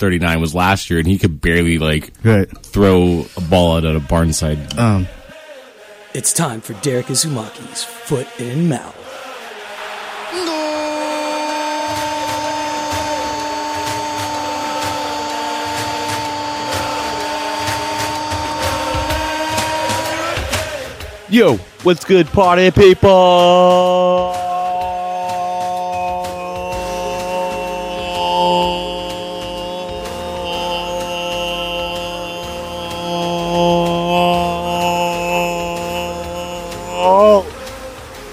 39 0.00 0.40
was 0.42 0.54
last 0.54 0.90
year, 0.90 0.98
and 0.98 1.08
he 1.08 1.16
could 1.16 1.40
barely 1.40 1.78
like 1.78 2.12
Right. 2.22 2.46
throw 2.66 3.24
a 3.36 3.40
ball 3.40 3.78
out 3.78 3.84
at 3.86 3.96
a 3.96 4.00
barn 4.00 4.32
side. 4.34 4.78
Um, 4.78 5.08
It's 6.12 6.32
time 6.34 6.60
for 6.62 6.72
Derek 6.74 7.06
Izumaki's 7.06 7.84
Foot 7.84 8.26
in 8.38 8.68
Mouth. 8.68 8.94
Yo, 21.28 21.56
what's 21.82 22.04
good, 22.04 22.28
party 22.28 22.70
people? 22.70 24.35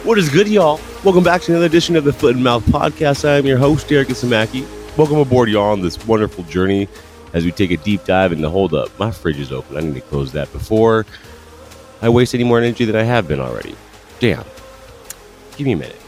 What 0.03 0.19
is 0.19 0.27
good, 0.27 0.49
y'all? 0.49 0.81
Welcome 1.05 1.23
back 1.23 1.43
to 1.43 1.53
another 1.53 1.65
edition 1.65 1.95
of 1.95 2.03
the 2.03 2.11
Foot 2.11 2.35
and 2.35 2.43
Mouth 2.43 2.65
Podcast. 2.65 3.23
I 3.23 3.37
am 3.37 3.45
your 3.45 3.57
host, 3.57 3.87
Derek 3.87 4.09
Isamaki. 4.09 4.67
Welcome 4.97 5.15
aboard, 5.17 5.47
y'all, 5.47 5.71
on 5.71 5.79
this 5.79 6.05
wonderful 6.05 6.43
journey 6.43 6.89
as 7.31 7.45
we 7.45 7.53
take 7.53 7.71
a 7.71 7.77
deep 7.77 8.03
dive 8.03 8.33
into 8.33 8.49
hold 8.49 8.73
up. 8.73 8.89
My 8.99 9.11
fridge 9.11 9.39
is 9.39 9.53
open. 9.53 9.77
I 9.77 9.79
need 9.79 9.95
to 9.95 10.01
close 10.01 10.33
that 10.33 10.51
before 10.51 11.05
I 12.01 12.09
waste 12.09 12.35
any 12.35 12.43
more 12.43 12.57
energy 12.57 12.83
than 12.83 12.97
I 12.97 13.03
have 13.03 13.29
been 13.29 13.39
already. 13.39 13.77
Damn. 14.19 14.43
Give 15.55 15.67
me 15.67 15.71
a 15.71 15.77
minute. 15.77 16.01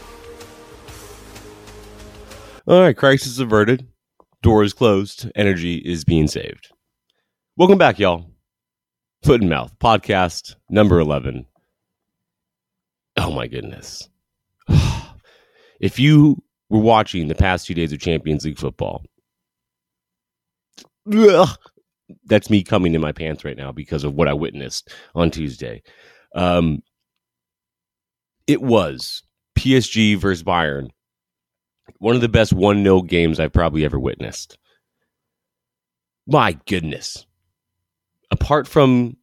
All 2.66 2.82
right, 2.82 2.94
crisis 2.94 3.38
averted. 3.38 3.88
Door 4.42 4.64
is 4.64 4.74
closed. 4.74 5.32
Energy 5.34 5.76
is 5.76 6.04
being 6.04 6.28
saved. 6.28 6.70
Welcome 7.56 7.78
back, 7.78 7.98
y'all. 7.98 8.26
Foot 9.22 9.40
and 9.40 9.48
Mouth 9.48 9.74
podcast 9.78 10.56
number 10.68 11.00
11. 11.00 11.46
Oh 13.16 13.30
my 13.32 13.46
goodness. 13.46 14.08
if 15.80 15.98
you 15.98 16.42
were 16.68 16.80
watching 16.80 17.28
the 17.28 17.34
past 17.34 17.66
two 17.66 17.74
days 17.74 17.92
of 17.92 18.00
Champions 18.00 18.44
League 18.44 18.58
football, 18.58 19.04
ugh, 21.12 21.56
that's 22.26 22.50
me 22.50 22.62
coming 22.62 22.94
in 22.94 23.00
my 23.00 23.12
pants 23.12 23.44
right 23.44 23.56
now 23.56 23.72
because 23.72 24.04
of 24.04 24.14
what 24.14 24.28
I 24.28 24.32
witnessed 24.34 24.92
on 25.14 25.30
Tuesday. 25.30 25.82
Um, 26.34 26.82
it 28.46 28.62
was 28.62 29.22
PSG 29.58 30.16
versus 30.16 30.44
Bayern, 30.44 30.88
one 31.98 32.14
of 32.14 32.20
the 32.20 32.28
best 32.28 32.52
1 32.52 32.82
0 32.82 33.02
games 33.02 33.40
I've 33.40 33.52
probably 33.52 33.84
ever 33.84 33.98
witnessed. 33.98 34.58
My 36.26 36.58
goodness. 36.66 37.26
Apart 38.30 38.66
from 38.66 39.16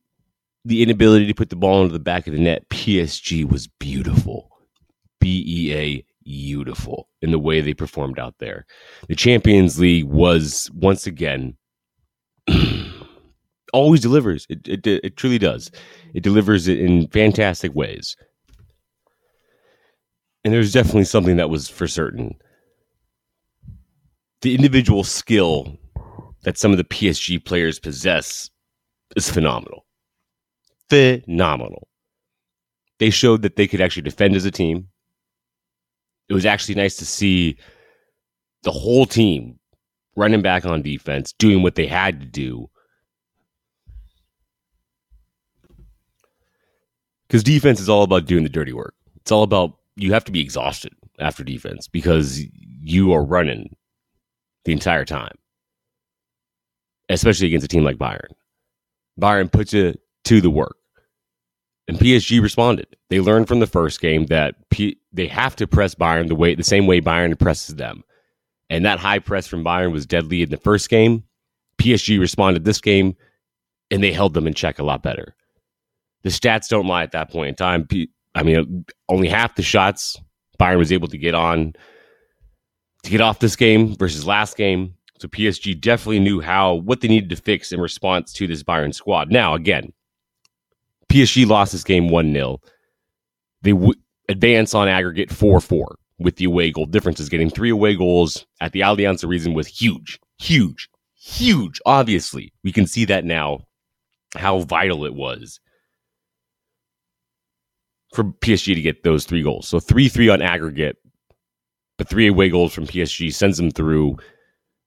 the 0.66 0.82
inability 0.82 1.28
to 1.28 1.34
put 1.34 1.50
the 1.50 1.56
ball 1.56 1.82
into 1.82 1.94
the 1.94 2.00
back 2.00 2.28
of 2.28 2.34
the 2.34 2.40
net, 2.40 2.68
PSG 2.70 3.50
was 3.50 3.68
beautiful. 3.68 4.50
B 5.20 5.44
E 5.48 5.74
A 5.74 6.06
beautiful 6.26 7.10
in 7.22 7.32
the 7.32 7.40
way 7.40 7.62
they 7.62 7.74
performed 7.74 8.20
out 8.20 8.36
there. 8.40 8.66
The 9.08 9.16
Champions 9.16 9.80
League 9.80 10.06
was 10.06 10.70
once 10.74 11.08
again 11.08 11.56
always 13.74 14.02
delivers. 14.02 14.46
It, 14.50 14.68
it 14.68 14.88
it 14.88 15.18
truly 15.18 15.40
does. 15.40 15.72
It 16.14 16.24
delivers 16.24 16.68
it 16.68 16.80
in 16.80 17.08
fantastic 17.08 17.74
ways. 17.74 18.16
And 20.44 20.54
there's 20.54 20.74
definitely 20.74 21.06
something 21.06 21.38
that 21.38 21.50
was 21.50 21.70
for 21.70 21.88
certain. 21.88 22.36
The 24.42 24.56
individual 24.56 25.06
skill 25.06 25.78
that 26.44 26.58
some 26.58 26.72
of 26.72 26.78
the 26.78 26.84
PSG 26.84 27.44
players 27.44 27.80
possess 27.80 28.50
is 29.16 29.30
phenomenal. 29.30 29.83
Phenomenal. 30.90 31.88
They 33.00 33.10
showed 33.10 33.42
that 33.42 33.56
they 33.56 33.68
could 33.68 33.82
actually 33.82 34.04
defend 34.04 34.36
as 34.36 34.46
a 34.46 34.52
team. 34.52 34.90
It 36.30 36.34
was 36.34 36.46
actually 36.46 36.76
nice 36.76 36.96
to 36.98 37.06
see 37.06 37.58
the 38.64 38.72
whole 38.72 39.06
team 39.06 39.60
running 40.16 40.42
back 40.42 40.66
on 40.66 40.82
defense, 40.82 41.34
doing 41.34 41.64
what 41.64 41.76
they 41.76 41.88
had 41.88 42.20
to 42.22 42.26
do 42.26 42.70
because 47.34 47.44
defense 47.44 47.80
is 47.80 47.90
all 47.90 48.04
about 48.04 48.28
doing 48.28 48.44
the 48.44 48.50
dirty 48.50 48.74
work. 48.74 48.94
It's 49.16 49.32
all 49.32 49.42
about 49.42 49.74
you 49.96 50.14
have 50.14 50.24
to 50.26 50.32
be 50.32 50.40
exhausted 50.40 50.94
after 51.18 51.44
defense 51.44 51.88
because 51.88 52.44
you 52.54 53.12
are 53.12 53.24
running 53.24 53.76
the 54.66 54.72
entire 54.72 55.04
time, 55.04 55.34
especially 57.10 57.48
against 57.48 57.66
a 57.66 57.68
team 57.68 57.84
like 57.84 57.98
Bayern. 57.98 58.30
Bayern 59.20 59.52
puts 59.52 59.74
you 59.74 59.96
to 60.26 60.42
the 60.42 60.50
work, 60.50 60.78
and 61.88 61.98
PSG 61.98 62.42
responded. 62.42 62.96
They 63.10 63.20
learned 63.20 63.48
from 63.48 63.60
the 63.60 63.68
first 63.68 64.02
game 64.02 64.26
that 64.28 64.56
P- 64.70 65.00
they 65.12 65.28
have 65.28 65.56
to 65.58 65.68
press 65.68 65.96
Bayern 65.96 66.28
the 66.28 66.36
way 66.36 66.56
the 66.56 66.64
same 66.64 66.88
way 66.88 67.02
Bayern 67.02 67.38
presses 67.38 67.76
them, 67.76 68.04
and 68.70 68.86
that 68.86 69.00
high 69.00 69.20
press 69.20 69.48
from 69.48 69.64
Bayern 69.64 69.92
was 69.92 70.06
deadly 70.06 70.42
in 70.42 70.50
the 70.50 70.58
first 70.58 70.90
game. 70.90 71.24
PSG 71.78 72.20
responded 72.20 72.64
this 72.64 72.82
game, 72.82 73.16
and 73.92 74.04
they 74.04 74.14
held 74.14 74.34
them 74.34 74.48
in 74.48 74.54
check 74.54 74.80
a 74.80 74.84
lot 74.84 75.04
better 75.04 75.36
the 76.24 76.30
stats 76.30 76.68
don't 76.70 76.88
lie 76.88 77.04
at 77.04 77.12
that 77.12 77.30
point 77.30 77.50
in 77.50 77.56
time. 77.56 77.88
I 78.34 78.44
mean, 78.44 78.86
only 79.10 79.28
half 79.28 79.56
the 79.56 79.62
shots 79.62 80.20
Bayern 80.60 80.78
was 80.78 80.92
able 80.92 81.10
to 81.10 81.18
get 81.18 81.36
on 81.36 81.74
to 83.04 83.10
get 83.10 83.22
off 83.22 83.40
this 83.40 83.56
game 83.56 83.96
versus 83.96 84.26
last 84.26 84.58
game. 84.58 84.96
So 85.20 85.28
PSG 85.28 85.80
definitely 85.80 86.20
knew 86.20 86.42
how 86.42 86.76
what 86.76 87.02
they 87.02 87.08
needed 87.08 87.30
to 87.30 87.36
fix 87.36 87.72
in 87.72 87.80
response 87.80 88.34
to 88.34 88.48
this 88.48 88.64
Bayern 88.64 88.94
squad. 88.94 89.32
Now, 89.32 89.54
again, 89.54 89.94
PSG 91.14 91.46
lost 91.46 91.72
this 91.74 91.84
game 91.84 92.10
1 92.10 92.34
0. 92.34 92.60
They 93.62 93.72
w- 93.72 93.94
advance 94.30 94.74
on 94.74 94.88
aggregate 94.88 95.32
4 95.32 95.62
4 95.62 95.96
with 96.18 96.38
the 96.38 96.46
away 96.46 96.72
goal 96.72 96.88
differences. 96.88 97.30
Getting 97.30 97.52
three 97.52 97.70
away 97.70 97.96
goals 97.96 98.48
at 98.60 98.72
the 98.72 98.80
Allianz 98.80 99.24
Arena 99.24 99.52
was 99.52 99.68
huge, 99.68 100.20
huge, 100.40 100.90
huge. 101.16 101.80
Obviously, 101.86 102.52
we 102.64 102.72
can 102.72 102.88
see 102.88 103.06
that 103.06 103.26
now 103.26 103.60
how 104.36 104.60
vital 104.62 105.06
it 105.06 105.14
was 105.14 105.60
for 108.16 108.24
PSG 108.24 108.74
to 108.74 108.82
get 108.82 109.04
those 109.04 109.26
three 109.26 109.44
goals. 109.44 109.68
So 109.68 109.80
3 109.80 110.10
3 110.10 110.30
on 110.30 110.42
aggregate, 110.42 110.98
but 112.00 112.10
three 112.10 112.28
away 112.28 112.50
goals 112.50 112.74
from 112.74 112.88
PSG 112.88 113.32
sends 113.32 113.58
them 113.58 113.70
through 113.70 114.18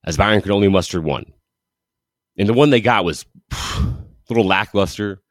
as 0.04 0.16
Bayern 0.16 0.42
could 0.42 0.53
only 0.53 0.69
muster 0.69 1.00
one. 1.00 1.26
And 2.36 2.48
the 2.48 2.53
one 2.53 2.70
they 2.70 2.81
got 2.81 3.04
was 3.04 3.25
a 3.53 3.94
little 4.28 4.44
lackluster. 4.44 5.22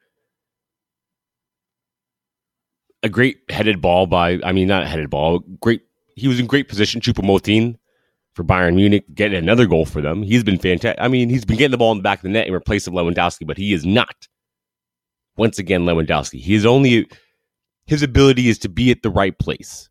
A 3.06 3.10
great 3.10 3.38
headed 3.50 3.82
ball 3.82 4.08
by, 4.08 4.40
I 4.44 4.52
mean, 4.52 4.68
not 4.68 4.84
a 4.84 4.88
headed 4.88 5.10
ball, 5.10 5.40
great. 5.62 5.82
He 6.16 6.28
was 6.28 6.40
in 6.40 6.48
great 6.48 6.68
position, 6.68 7.02
Choupo-Moting 7.02 7.78
for 8.34 8.44
Bayern 8.44 8.76
Munich, 8.76 9.06
getting 9.14 9.38
another 9.38 9.66
goal 9.66 9.86
for 9.86 10.02
them. 10.02 10.24
He's 10.24 10.44
been 10.44 10.58
fantastic. 10.58 11.00
I 11.00 11.08
mean, 11.08 11.30
he's 11.30 11.46
been 11.46 11.58
getting 11.58 11.72
the 11.72 11.78
ball 11.78 11.92
in 11.92 12.00
the 12.00 12.04
back 12.04 12.20
of 12.20 12.24
the 12.24 12.30
net 12.30 12.48
in 12.48 12.54
replace 12.54 12.88
of 12.88 12.94
Lewandowski, 12.94 13.46
but 13.46 13.58
he 13.58 13.74
is 13.74 13.86
not. 13.86 14.28
Once 15.38 15.60
again, 15.60 15.82
Lewandowski. 15.82 16.40
He 16.40 16.56
is 16.56 16.66
only 16.66 17.08
his 17.88 18.02
ability 18.02 18.50
is 18.50 18.58
to 18.60 18.70
be 18.70 18.92
at 18.92 19.04
the 19.04 19.10
right 19.10 19.38
place 19.38 19.90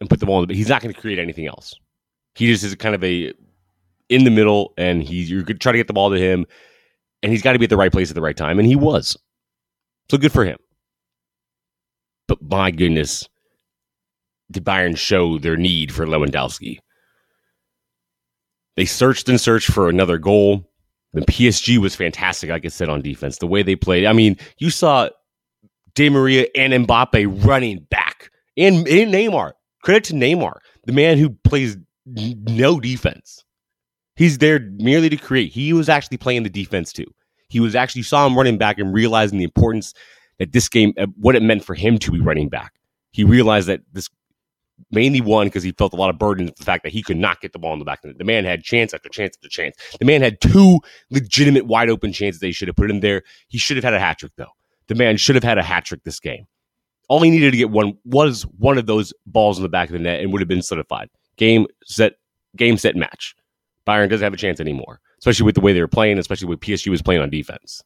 and 0.00 0.08
put 0.08 0.20
the 0.20 0.26
ball 0.26 0.42
in 0.42 0.48
the, 0.48 0.54
he's 0.54 0.68
not 0.68 0.82
going 0.82 0.94
to 0.94 1.00
create 1.00 1.18
anything 1.18 1.46
else 1.46 1.74
he 2.34 2.46
just 2.46 2.64
is 2.64 2.74
kind 2.74 2.94
of 2.94 3.02
a 3.04 3.32
in 4.08 4.24
the 4.24 4.30
middle 4.30 4.74
and 4.76 5.02
he's 5.02 5.30
you're 5.30 5.42
going 5.42 5.56
to 5.56 5.62
try 5.62 5.72
to 5.72 5.78
get 5.78 5.86
the 5.86 5.92
ball 5.92 6.10
to 6.10 6.18
him 6.18 6.46
and 7.22 7.32
he's 7.32 7.42
got 7.42 7.52
to 7.52 7.58
be 7.58 7.64
at 7.64 7.70
the 7.70 7.76
right 7.76 7.92
place 7.92 8.10
at 8.10 8.14
the 8.14 8.20
right 8.20 8.36
time 8.36 8.58
and 8.58 8.68
he 8.68 8.76
was 8.76 9.16
so 10.10 10.18
good 10.18 10.32
for 10.32 10.44
him 10.44 10.58
but 12.28 12.38
my 12.42 12.70
goodness 12.70 13.28
did 14.50 14.64
bayern 14.64 14.96
show 14.96 15.38
their 15.38 15.56
need 15.56 15.92
for 15.92 16.06
lewandowski 16.06 16.78
they 18.76 18.84
searched 18.84 19.28
and 19.28 19.40
searched 19.40 19.70
for 19.70 19.88
another 19.88 20.18
goal 20.18 20.68
the 21.12 21.22
psg 21.22 21.78
was 21.78 21.94
fantastic 21.94 22.50
like 22.50 22.64
i 22.64 22.68
said 22.68 22.88
on 22.88 23.00
defense 23.00 23.38
the 23.38 23.46
way 23.46 23.62
they 23.62 23.76
played 23.76 24.04
i 24.04 24.12
mean 24.12 24.36
you 24.58 24.70
saw 24.70 25.08
Di 25.94 26.10
Maria 26.10 26.46
and 26.54 26.72
Mbappe 26.86 27.44
running 27.44 27.86
back. 27.90 28.30
And, 28.56 28.86
and 28.88 29.12
Neymar. 29.12 29.52
Credit 29.82 30.04
to 30.04 30.14
Neymar, 30.14 30.58
the 30.86 30.92
man 30.92 31.18
who 31.18 31.30
plays 31.44 31.76
no 32.06 32.80
defense. 32.80 33.44
He's 34.16 34.38
there 34.38 34.60
merely 34.60 35.08
to 35.10 35.16
create. 35.16 35.52
He 35.52 35.72
was 35.72 35.88
actually 35.88 36.16
playing 36.16 36.44
the 36.44 36.50
defense 36.50 36.92
too. 36.92 37.06
He 37.48 37.60
was 37.60 37.74
actually 37.74 38.02
saw 38.02 38.26
him 38.26 38.36
running 38.36 38.58
back 38.58 38.78
and 38.78 38.94
realizing 38.94 39.38
the 39.38 39.44
importance 39.44 39.92
that 40.38 40.52
this 40.52 40.68
game, 40.68 40.92
uh, 40.98 41.06
what 41.16 41.36
it 41.36 41.42
meant 41.42 41.64
for 41.64 41.74
him 41.74 41.98
to 41.98 42.10
be 42.10 42.20
running 42.20 42.48
back. 42.48 42.74
He 43.12 43.24
realized 43.24 43.68
that 43.68 43.80
this 43.92 44.08
mainly 44.90 45.20
won 45.20 45.46
because 45.46 45.62
he 45.62 45.72
felt 45.72 45.92
a 45.92 45.96
lot 45.96 46.10
of 46.10 46.18
burden 46.18 46.50
the 46.56 46.64
fact 46.64 46.82
that 46.82 46.92
he 46.92 47.02
could 47.02 47.16
not 47.16 47.40
get 47.40 47.52
the 47.52 47.58
ball 47.58 47.72
in 47.72 47.78
the 47.78 47.84
back. 47.84 47.98
Of 47.98 48.02
the 48.02 48.08
net. 48.08 48.18
The 48.18 48.24
man 48.24 48.44
had 48.44 48.62
chance 48.62 48.92
after 48.92 49.08
chance 49.08 49.36
after 49.36 49.48
chance. 49.48 49.76
The 49.98 50.04
man 50.04 50.22
had 50.22 50.40
two 50.40 50.80
legitimate 51.10 51.66
wide 51.66 51.90
open 51.90 52.12
chances 52.12 52.40
they 52.40 52.52
should 52.52 52.68
have 52.68 52.76
put 52.76 52.90
in 52.90 53.00
there. 53.00 53.22
He 53.48 53.58
should 53.58 53.76
have 53.76 53.84
had 53.84 53.94
a 53.94 54.00
hat 54.00 54.18
trick 54.18 54.32
though. 54.36 54.52
The 54.88 54.94
man 54.94 55.16
should 55.16 55.34
have 55.34 55.44
had 55.44 55.58
a 55.58 55.62
hat 55.62 55.84
trick 55.84 56.02
this 56.04 56.20
game. 56.20 56.46
All 57.08 57.20
he 57.20 57.30
needed 57.30 57.50
to 57.50 57.56
get 57.56 57.70
one 57.70 57.96
was 58.04 58.42
one 58.58 58.78
of 58.78 58.86
those 58.86 59.12
balls 59.26 59.58
in 59.58 59.62
the 59.62 59.68
back 59.68 59.88
of 59.88 59.92
the 59.92 59.98
net 59.98 60.20
and 60.20 60.32
would 60.32 60.40
have 60.40 60.48
been 60.48 60.62
solidified. 60.62 61.10
Game 61.36 61.66
set, 61.84 62.14
game 62.56 62.76
set 62.76 62.96
match. 62.96 63.34
Bayern 63.86 64.08
doesn't 64.08 64.24
have 64.24 64.32
a 64.32 64.38
chance 64.38 64.60
anymore, 64.60 65.00
especially 65.18 65.44
with 65.44 65.54
the 65.54 65.60
way 65.60 65.72
they 65.72 65.80
were 65.80 65.88
playing, 65.88 66.18
especially 66.18 66.48
with 66.48 66.60
PSG 66.60 66.88
was 66.88 67.02
playing 67.02 67.20
on 67.20 67.28
defense. 67.28 67.82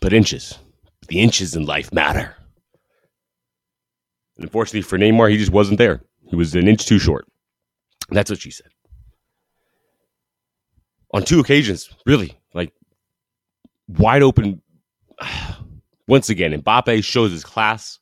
But 0.00 0.12
inches, 0.12 0.58
the 1.08 1.20
inches 1.20 1.54
in 1.54 1.64
life 1.64 1.92
matter. 1.92 2.36
And 4.36 4.44
unfortunately 4.44 4.82
for 4.82 4.98
Neymar, 4.98 5.30
he 5.30 5.38
just 5.38 5.52
wasn't 5.52 5.78
there. 5.78 6.02
He 6.28 6.36
was 6.36 6.54
an 6.54 6.68
inch 6.68 6.86
too 6.86 6.98
short. 6.98 7.26
That's 8.10 8.30
what 8.30 8.40
she 8.40 8.50
said. 8.50 8.68
On 11.14 11.22
two 11.24 11.40
occasions, 11.40 11.88
really, 12.04 12.36
like 12.52 12.72
wide 13.88 14.22
open. 14.22 14.62
Once 16.08 16.28
again, 16.28 16.52
Mbappe 16.62 17.02
shows 17.02 17.32
his 17.32 17.42
class. 17.42 17.98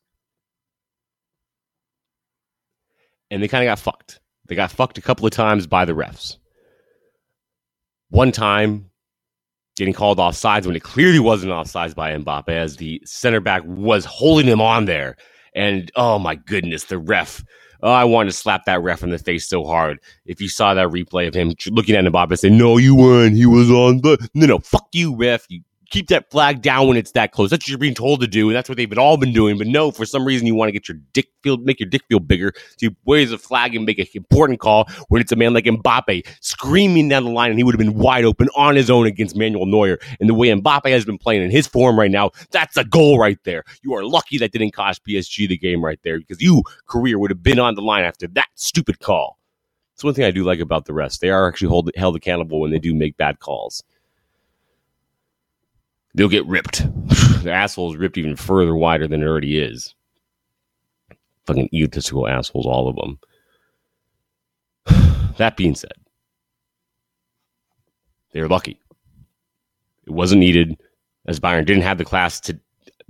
And 3.31 3.43
they 3.43 3.49
kind 3.49 3.64
of 3.64 3.70
got 3.70 3.79
fucked. 3.79 4.20
They 4.47 4.55
got 4.55 4.70
fucked 4.70 4.99
a 4.99 5.02
couple 5.02 5.25
of 5.25 5.32
times 5.32 5.67
by 5.67 5.87
the 5.87 5.94
refs. 5.94 6.37
One 8.11 8.31
time, 8.31 8.90
getting 9.76 9.94
called 9.94 10.21
off 10.21 10.37
sides 10.37 10.67
when 10.67 10.76
it 10.76 10.82
clearly 10.82 11.19
wasn't 11.19 11.53
off 11.53 11.69
sides 11.69 11.94
by 11.94 12.17
Mbappe, 12.17 12.49
as 12.49 12.76
the 12.76 13.03
center 13.05 13.41
back 13.41 13.62
was 13.65 14.05
holding 14.05 14.47
him 14.47 14.61
on 14.61 14.85
there. 14.85 15.17
And 15.55 15.91
oh 15.97 16.19
my 16.19 16.35
goodness, 16.35 16.85
the 16.85 16.99
ref. 16.99 17.44
Oh, 17.82 17.93
I 17.93 18.05
wanted 18.05 18.31
to 18.31 18.37
slap 18.37 18.65
that 18.65 18.82
ref 18.82 19.03
in 19.03 19.11
the 19.11 19.19
face 19.19 19.47
so 19.47 19.65
hard. 19.65 19.99
If 20.25 20.41
you 20.41 20.49
saw 20.49 20.73
that 20.73 20.88
replay 20.88 21.29
of 21.29 21.35
him 21.35 21.53
looking 21.69 21.94
at 21.94 22.05
Mbappe 22.05 22.31
and 22.31 22.38
saying, 22.38 22.56
No, 22.56 22.79
you 22.79 22.97
weren't. 22.97 23.37
He 23.37 23.47
was 23.47 23.71
on 23.71 24.00
the. 24.00 24.29
No, 24.35 24.47
no, 24.47 24.59
fuck 24.59 24.88
you, 24.93 25.15
ref. 25.15 25.47
You 25.49 25.61
keep 25.90 26.08
that 26.08 26.31
flag 26.31 26.62
down 26.62 26.88
when 26.88 26.96
it's 26.96 27.12
that 27.12 27.32
close. 27.32 27.50
That's 27.50 27.64
what 27.64 27.69
you're 27.69 27.78
being 27.78 27.94
told 27.94 28.20
to 28.20 28.26
do, 28.26 28.48
and 28.48 28.56
that's 28.56 28.69
what 28.69 28.76
they've 28.76 28.98
all 28.98 29.16
been 29.16 29.32
doing. 29.32 29.58
But 29.58 29.66
no, 29.66 29.90
for 29.90 30.06
some 30.06 30.25
reason, 30.25 30.46
you 30.46 30.54
want 30.54 30.69
to 30.69 30.72
get 30.72 30.88
your 30.88 30.98
dick 31.12 31.28
feel, 31.42 31.56
make 31.58 31.81
your 31.81 31.88
dick 31.88 32.02
feel 32.08 32.20
bigger. 32.20 32.52
So 32.56 32.86
you 32.86 32.96
raise 33.06 33.32
a 33.32 33.38
flag 33.38 33.75
and 33.75 33.84
make 33.84 33.98
an 33.98 34.06
important 34.14 34.60
call 34.60 34.88
when 35.08 35.20
it's 35.20 35.32
a 35.32 35.36
man 35.36 35.54
like 35.54 35.64
Mbappe 35.64 36.26
screaming 36.40 37.08
down 37.08 37.25
the 37.25 37.31
line, 37.31 37.50
and 37.50 37.58
he 37.58 37.64
would 37.64 37.75
have 37.75 37.78
been 37.78 37.94
wide 37.94 38.25
open 38.25 38.48
on 38.56 38.76
his 38.76 38.90
own 38.90 39.06
against 39.06 39.36
Manuel 39.36 39.66
Neuer. 39.66 39.98
And 40.20 40.28
the 40.28 40.34
way 40.34 40.48
Mbappe 40.48 40.90
has 40.90 41.04
been 41.04 41.19
playing 41.19 41.42
in 41.42 41.50
his 41.50 41.66
form 41.66 41.98
right 41.98 42.10
now, 42.10 42.30
that's 42.50 42.76
a 42.76 42.84
goal 42.84 43.19
right 43.19 43.38
there. 43.44 43.64
You 43.82 43.94
are 43.94 44.04
lucky 44.04 44.38
that 44.38 44.52
didn't 44.52 44.72
cost 44.72 45.04
PSG 45.06 45.48
the 45.48 45.58
game 45.58 45.84
right 45.84 46.00
there 46.02 46.19
because 46.19 46.40
you 46.40 46.62
career 46.87 47.19
would 47.19 47.30
have 47.30 47.42
been 47.42 47.58
on 47.58 47.75
the 47.75 47.82
line 47.82 48.04
after 48.04 48.26
that 48.28 48.48
stupid 48.54 49.00
call. 49.00 49.38
It's 49.94 50.02
one 50.02 50.12
thing 50.12 50.25
I 50.25 50.32
do 50.32 50.42
like 50.42 50.58
about 50.58 50.87
the 50.87 50.92
rest. 50.92 51.20
They 51.20 51.30
are 51.30 51.46
actually 51.46 51.69
hold, 51.69 51.90
held 51.94 52.16
accountable 52.16 52.60
when 52.60 52.72
they 52.72 52.80
do 52.80 52.94
make 52.94 53.16
bad 53.16 53.38
calls 53.38 53.84
they'll 56.14 56.28
get 56.28 56.46
ripped. 56.46 56.87
the 57.43 57.52
asshole 57.52 57.93
is 57.93 57.99
ripped 57.99 58.19
even 58.19 58.37
further 58.37 58.75
wider 58.75 59.06
than 59.06 59.22
it 59.22 59.26
already 59.26 59.58
is. 59.58 59.94
Fucking 61.46 61.69
egotistical 61.72 62.26
assholes, 62.26 62.66
all 62.66 62.88
of 62.88 62.96
them. 62.96 63.19
that 65.37 65.56
being 65.56 65.75
said, 65.75 65.93
they're 68.32 68.49
lucky. 68.49 68.81
It 70.06 70.12
wasn't 70.12 70.40
needed, 70.40 70.76
as 71.26 71.40
Bayern 71.40 71.66
didn't 71.66 71.82
have 71.82 71.99
the 71.99 72.05
class 72.05 72.40
to 72.40 72.58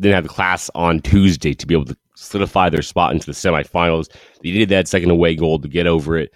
didn't 0.01 0.15
have 0.15 0.25
the 0.25 0.31
class 0.31 0.71
on 0.75 1.01
Tuesday 1.01 1.55
to 1.55 1.67
be 1.67 1.75
able 1.75 1.85
to 1.85 1.97
solidify 2.17 2.69
their 2.69 2.83
spot 2.83 3.13
into 3.13 3.27
the 3.27 3.33
semifinals. 3.33 4.09
They 4.43 4.51
needed 4.51 4.69
that 4.71 4.89
second 4.89 5.11
away 5.11 5.37
goal 5.37 5.61
to 5.61 5.69
get 5.69 5.87
over 5.87 6.17
it. 6.17 6.33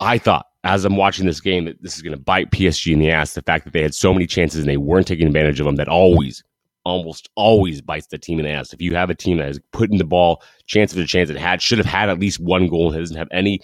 I 0.00 0.16
thought 0.18 0.46
as 0.64 0.84
I'm 0.84 0.96
watching 0.96 1.26
this 1.26 1.40
game 1.40 1.66
that 1.66 1.80
this 1.82 1.94
is 1.94 2.02
going 2.02 2.16
to 2.16 2.22
bite 2.22 2.50
PSG 2.50 2.92
in 2.92 2.98
the 2.98 3.10
ass. 3.10 3.34
The 3.34 3.42
fact 3.42 3.64
that 3.64 3.74
they 3.74 3.82
had 3.82 3.94
so 3.94 4.12
many 4.12 4.26
chances 4.26 4.60
and 4.60 4.68
they 4.68 4.78
weren't 4.78 5.06
taking 5.06 5.26
advantage 5.26 5.60
of 5.60 5.66
them, 5.66 5.76
that 5.76 5.88
always, 5.88 6.42
almost 6.84 7.28
always 7.36 7.82
bites 7.82 8.06
the 8.06 8.18
team 8.18 8.38
in 8.38 8.46
the 8.46 8.50
ass. 8.50 8.72
If 8.72 8.80
you 8.80 8.94
have 8.94 9.10
a 9.10 9.14
team 9.14 9.36
that 9.36 9.48
is 9.50 9.60
putting 9.72 9.98
the 9.98 10.04
ball 10.04 10.42
chance 10.66 10.92
after 10.92 11.06
chance, 11.06 11.28
it 11.28 11.36
had 11.36 11.60
should 11.60 11.78
have 11.78 11.86
had 11.86 12.08
at 12.08 12.18
least 12.18 12.40
one 12.40 12.66
goal 12.66 12.90
and 12.90 13.00
doesn't 13.00 13.16
have 13.16 13.28
any. 13.30 13.60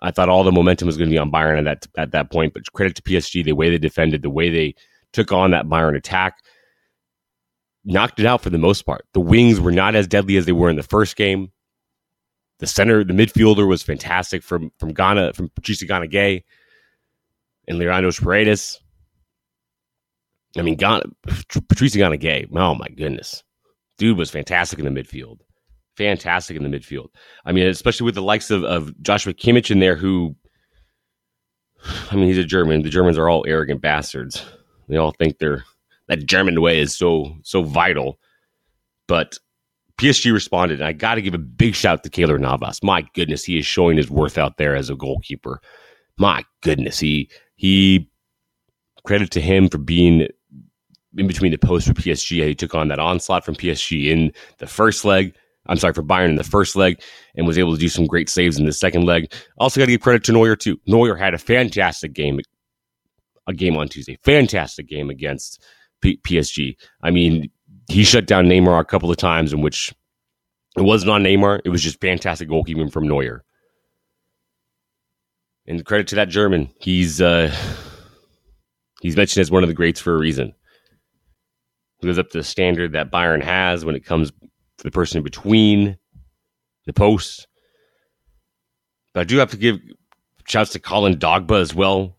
I 0.00 0.12
thought 0.12 0.28
all 0.28 0.44
the 0.44 0.52
momentum 0.52 0.86
was 0.86 0.96
going 0.96 1.10
to 1.10 1.14
be 1.14 1.18
on 1.18 1.32
Bayern 1.32 1.58
at 1.58 1.64
that 1.64 2.00
at 2.00 2.12
that 2.12 2.30
point, 2.30 2.54
but 2.54 2.72
credit 2.72 2.94
to 2.96 3.02
PSG, 3.02 3.44
the 3.44 3.52
way 3.52 3.68
they 3.70 3.78
defended, 3.78 4.22
the 4.22 4.30
way 4.30 4.50
they 4.50 4.74
took 5.12 5.32
on 5.32 5.50
that 5.52 5.66
Bayern 5.66 5.96
attack, 5.96 6.38
knocked 7.84 8.20
it 8.20 8.26
out 8.26 8.42
for 8.42 8.50
the 8.50 8.58
most 8.58 8.82
part. 8.82 9.06
The 9.12 9.20
wings 9.20 9.60
were 9.60 9.72
not 9.72 9.96
as 9.96 10.06
deadly 10.06 10.36
as 10.36 10.46
they 10.46 10.52
were 10.52 10.70
in 10.70 10.76
the 10.76 10.82
first 10.82 11.16
game. 11.16 11.50
The 12.60 12.66
center, 12.66 13.04
the 13.04 13.12
midfielder 13.12 13.66
was 13.66 13.82
fantastic 13.82 14.42
from 14.42 14.70
from 14.78 14.92
Ghana, 14.92 15.32
from 15.32 15.48
Patrice 15.50 15.82
Gana 15.82 16.06
Gueye 16.06 16.44
and 17.66 17.78
Leandro 17.78 18.12
Paredes. 18.12 18.80
I 20.56 20.62
mean, 20.62 20.76
Ghana, 20.76 21.02
Patrice 21.68 21.96
Gana 21.96 22.16
Gueye, 22.16 22.48
oh 22.54 22.74
my 22.74 22.86
goodness. 22.88 23.42
Dude 23.98 24.18
was 24.18 24.30
fantastic 24.30 24.78
in 24.78 24.84
the 24.84 25.02
midfield. 25.02 25.38
Fantastic 25.96 26.56
in 26.56 26.68
the 26.68 26.78
midfield. 26.78 27.08
I 27.44 27.52
mean, 27.52 27.66
especially 27.66 28.04
with 28.04 28.14
the 28.14 28.22
likes 28.22 28.50
of, 28.50 28.64
of 28.64 29.00
Joshua 29.02 29.34
Kimmich 29.34 29.70
in 29.70 29.78
there, 29.78 29.96
who, 29.96 30.34
I 32.10 32.16
mean, 32.16 32.26
he's 32.26 32.38
a 32.38 32.44
German. 32.44 32.82
The 32.82 32.88
Germans 32.88 33.18
are 33.18 33.28
all 33.28 33.44
arrogant 33.46 33.80
bastards. 33.80 34.44
They 34.88 34.96
all 34.96 35.12
think 35.12 35.38
they're, 35.38 35.64
that 36.08 36.26
German 36.26 36.60
way 36.60 36.80
is 36.80 36.96
so, 36.96 37.36
so 37.42 37.62
vital. 37.62 38.18
But 39.06 39.38
PSG 39.98 40.32
responded, 40.32 40.80
and 40.80 40.88
I 40.88 40.92
got 40.92 41.14
to 41.14 41.22
give 41.22 41.34
a 41.34 41.38
big 41.38 41.74
shout 41.74 42.02
to 42.02 42.10
Keylor 42.10 42.38
Navas. 42.38 42.82
My 42.82 43.06
goodness, 43.14 43.44
he 43.44 43.58
is 43.58 43.66
showing 43.66 43.96
his 43.96 44.10
worth 44.10 44.38
out 44.38 44.56
there 44.56 44.74
as 44.74 44.90
a 44.90 44.96
goalkeeper. 44.96 45.60
My 46.18 46.44
goodness, 46.62 46.98
he 46.98 47.30
he 47.56 48.10
credit 49.04 49.30
to 49.32 49.40
him 49.40 49.68
for 49.68 49.78
being 49.78 50.28
in 51.16 51.26
between 51.26 51.52
the 51.52 51.58
posts 51.58 51.88
for 51.88 51.94
PSG. 51.94 52.44
He 52.46 52.54
took 52.54 52.74
on 52.74 52.88
that 52.88 52.98
onslaught 52.98 53.44
from 53.44 53.54
PSG 53.54 54.06
in 54.06 54.32
the 54.58 54.66
first 54.66 55.04
leg. 55.04 55.34
I'm 55.66 55.76
sorry 55.78 55.94
for 55.94 56.02
Bayern 56.02 56.30
in 56.30 56.36
the 56.36 56.44
first 56.44 56.76
leg, 56.76 57.00
and 57.34 57.46
was 57.46 57.56
able 57.56 57.72
to 57.72 57.80
do 57.80 57.88
some 57.88 58.06
great 58.06 58.28
saves 58.28 58.58
in 58.58 58.66
the 58.66 58.72
second 58.72 59.04
leg. 59.04 59.32
Also, 59.58 59.80
got 59.80 59.86
to 59.86 59.92
give 59.92 60.00
credit 60.00 60.24
to 60.24 60.32
Neuer 60.32 60.56
too. 60.56 60.78
Neuer 60.86 61.16
had 61.16 61.34
a 61.34 61.38
fantastic 61.38 62.12
game, 62.12 62.40
a 63.46 63.54
game 63.54 63.76
on 63.76 63.88
Tuesday. 63.88 64.18
Fantastic 64.24 64.88
game 64.88 65.08
against 65.08 65.64
P- 66.02 66.18
PSG. 66.18 66.76
I 67.02 67.10
mean, 67.10 67.50
he 67.88 68.04
shut 68.04 68.26
down 68.26 68.46
Neymar 68.46 68.80
a 68.80 68.84
couple 68.84 69.10
of 69.10 69.16
times 69.16 69.52
in 69.52 69.60
which 69.60 69.94
it 70.76 70.82
wasn't 70.82 71.10
on 71.10 71.22
Neymar. 71.22 71.60
It 71.64 71.70
was 71.70 71.82
just 71.82 72.00
fantastic 72.00 72.48
goalkeeping 72.48 72.92
from 72.92 73.06
Neuer. 73.06 73.44
And 75.66 75.84
credit 75.84 76.08
to 76.08 76.16
that 76.16 76.28
German. 76.28 76.70
He's 76.78 77.20
uh, 77.20 77.54
he's 79.00 79.16
mentioned 79.16 79.42
as 79.42 79.50
one 79.50 79.62
of 79.62 79.68
the 79.68 79.74
greats 79.74 80.00
for 80.00 80.14
a 80.14 80.18
reason. 80.18 80.52
He 82.00 82.06
lives 82.06 82.18
up 82.18 82.30
to 82.30 82.38
the 82.38 82.44
standard 82.44 82.92
that 82.92 83.10
Bayern 83.10 83.42
has 83.42 83.84
when 83.84 83.94
it 83.94 84.04
comes 84.04 84.30
to 84.30 84.84
the 84.84 84.90
person 84.90 85.18
in 85.18 85.24
between 85.24 85.96
the 86.86 86.92
posts. 86.92 87.46
But 89.14 89.20
I 89.20 89.24
do 89.24 89.38
have 89.38 89.50
to 89.52 89.56
give 89.56 89.78
shouts 90.46 90.72
to 90.72 90.80
Colin 90.80 91.16
Dagba 91.16 91.60
as 91.60 91.74
well. 91.74 92.16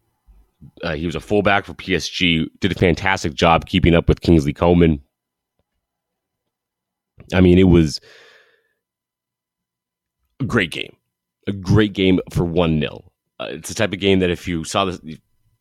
Uh, 0.81 0.95
he 0.95 1.05
was 1.05 1.15
a 1.15 1.19
fullback 1.19 1.65
for 1.65 1.73
PSG, 1.75 2.47
did 2.59 2.71
a 2.71 2.75
fantastic 2.75 3.33
job 3.35 3.67
keeping 3.67 3.93
up 3.93 4.07
with 4.09 4.21
Kingsley 4.21 4.53
Coman. 4.53 5.01
I 7.33 7.41
mean, 7.41 7.57
it 7.57 7.63
was 7.63 7.99
a 10.39 10.45
great 10.45 10.71
game, 10.71 10.95
a 11.47 11.51
great 11.51 11.93
game 11.93 12.19
for 12.31 12.43
one 12.43 12.79
0 12.79 13.03
uh, 13.39 13.47
It's 13.49 13.69
the 13.69 13.75
type 13.75 13.93
of 13.93 13.99
game 13.99 14.19
that 14.19 14.29
if 14.29 14.47
you 14.47 14.63
saw 14.63 14.85
this, 14.85 14.99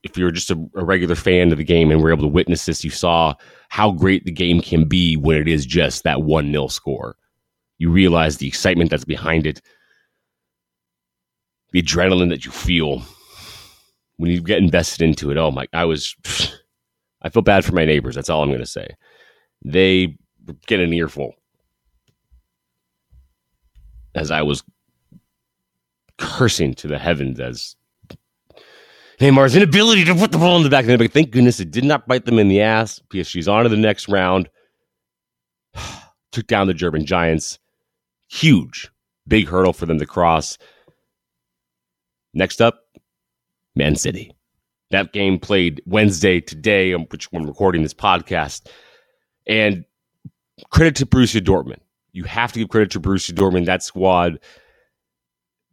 if 0.02 0.18
you're 0.18 0.30
just 0.30 0.50
a, 0.50 0.68
a, 0.74 0.84
regular 0.84 1.14
fan 1.14 1.50
of 1.50 1.58
the 1.58 1.64
game 1.64 1.90
and 1.90 2.02
were 2.02 2.12
able 2.12 2.22
to 2.22 2.28
witness 2.28 2.66
this, 2.66 2.84
you 2.84 2.90
saw 2.90 3.34
how 3.70 3.90
great 3.90 4.24
the 4.24 4.32
game 4.32 4.60
can 4.60 4.84
be 4.84 5.16
when 5.16 5.36
it 5.36 5.48
is 5.48 5.64
just 5.64 6.04
that 6.04 6.22
one 6.22 6.50
0 6.52 6.68
score. 6.68 7.16
You 7.78 7.90
realize 7.90 8.36
the 8.36 8.46
excitement 8.46 8.90
that's 8.90 9.04
behind 9.04 9.46
it, 9.46 9.60
the 11.72 11.82
adrenaline 11.82 12.28
that 12.28 12.44
you 12.44 12.50
feel 12.50 13.02
when 14.16 14.30
you 14.30 14.40
get 14.40 14.58
invested 14.58 15.02
into 15.02 15.30
it. 15.30 15.36
Oh 15.36 15.50
my! 15.50 15.66
I 15.72 15.84
was, 15.84 16.14
I 17.22 17.30
feel 17.30 17.42
bad 17.42 17.64
for 17.64 17.74
my 17.74 17.84
neighbors. 17.84 18.14
That's 18.14 18.30
all 18.30 18.42
I'm 18.42 18.48
going 18.48 18.60
to 18.60 18.66
say. 18.66 18.88
They 19.64 20.16
get 20.66 20.80
an 20.80 20.92
earful 20.92 21.34
as 24.14 24.30
I 24.30 24.42
was 24.42 24.62
cursing 26.18 26.74
to 26.74 26.88
the 26.88 26.98
heavens 26.98 27.40
as 27.40 27.76
Neymar's 29.20 29.56
inability 29.56 30.04
to 30.04 30.14
put 30.14 30.32
the 30.32 30.38
ball 30.38 30.56
in 30.56 30.62
the 30.62 30.70
back 30.70 30.82
of 30.82 30.86
the 30.86 30.92
net. 30.92 30.98
But 31.00 31.12
thank 31.12 31.30
goodness 31.30 31.60
it 31.60 31.70
did 31.70 31.84
not 31.84 32.06
bite 32.06 32.24
them 32.24 32.38
in 32.38 32.48
the 32.48 32.60
ass. 32.60 33.00
PSG's 33.12 33.48
on 33.48 33.62
to 33.62 33.68
the 33.68 33.76
next 33.76 34.08
round. 34.08 34.48
Took 36.32 36.46
down 36.46 36.66
the 36.66 36.74
German 36.74 37.06
Giants. 37.06 37.58
Huge, 38.28 38.90
big 39.28 39.48
hurdle 39.48 39.72
for 39.72 39.86
them 39.86 39.98
to 39.98 40.06
cross. 40.06 40.58
Next 42.32 42.60
up, 42.60 42.80
Man 43.76 43.94
City. 43.94 44.34
That 44.90 45.12
game 45.12 45.38
played 45.38 45.80
Wednesday 45.86 46.40
today, 46.40 46.92
which 46.92 47.30
when 47.32 47.46
recording 47.46 47.82
this 47.82 47.94
podcast. 47.94 48.66
And 49.46 49.84
credit 50.70 50.96
to 50.96 51.06
Borussia 51.06 51.40
Dortmund 51.40 51.83
you 52.14 52.24
have 52.24 52.52
to 52.52 52.60
give 52.60 52.70
credit 52.70 52.92
to 52.92 53.00
Borussia 53.00 53.32
Dortmund, 53.32 53.66
That 53.66 53.82
squad, 53.82 54.38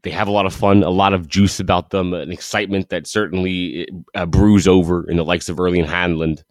they 0.04 0.10
have 0.10 0.28
a 0.28 0.32
lot 0.32 0.48
of 0.48 0.54
fun, 0.54 0.84
a 0.84 0.90
lot 0.90 1.14
of 1.14 1.28
juice 1.28 1.60
about 1.60 1.92
them, 1.92 2.14
an 2.14 2.32
excitement 2.32 2.90
that 2.90 3.08
certainly 3.08 3.88
uh, 4.16 4.26
brews 4.26 4.68
over 4.68 5.10
in 5.10 5.18
the 5.18 5.24
likes 5.24 5.48
of 5.48 5.60
Erling 5.60 5.86
Haaland. 5.86 6.44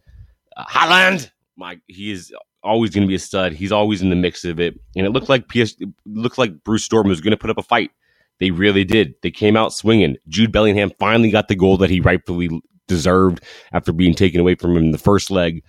Uh, 0.57 0.63
Haaland, 0.65 1.29
my, 1.57 1.79
he 1.87 2.11
is 2.11 2.33
always 2.63 2.91
going 2.91 3.03
to 3.03 3.07
be 3.07 3.15
a 3.15 3.19
stud. 3.19 3.53
He's 3.53 3.73
always 3.73 4.01
in 4.01 4.09
the 4.09 4.15
mix 4.15 4.45
of 4.45 4.59
it, 4.59 4.79
and 4.95 5.05
it 5.05 5.11
looked 5.11 5.29
like 5.29 5.49
PS, 5.49 5.75
looked 6.05 6.37
like 6.37 6.53
Borussia 6.63 6.89
Dortmund 6.89 7.09
was 7.09 7.21
going 7.21 7.31
to 7.31 7.37
put 7.37 7.49
up 7.49 7.57
a 7.57 7.63
fight 7.63 7.91
They 8.39 8.51
really 8.51 8.85
did. 8.85 9.15
They 9.21 9.31
came 9.31 9.57
out 9.57 9.73
swinging. 9.73 10.15
Jude 10.29 10.53
Bellingham 10.53 10.91
finally 10.99 11.31
got 11.31 11.49
the 11.49 11.55
goal 11.55 11.77
that 11.77 11.89
he 11.89 11.99
rightfully 11.99 12.49
deserved 12.87 13.43
after 13.73 13.91
being 13.91 14.13
taken 14.13 14.39
away 14.39 14.55
from 14.55 14.71
him 14.71 14.85
in 14.85 14.91
the 14.91 14.97
first 14.97 15.31
leg. 15.31 15.63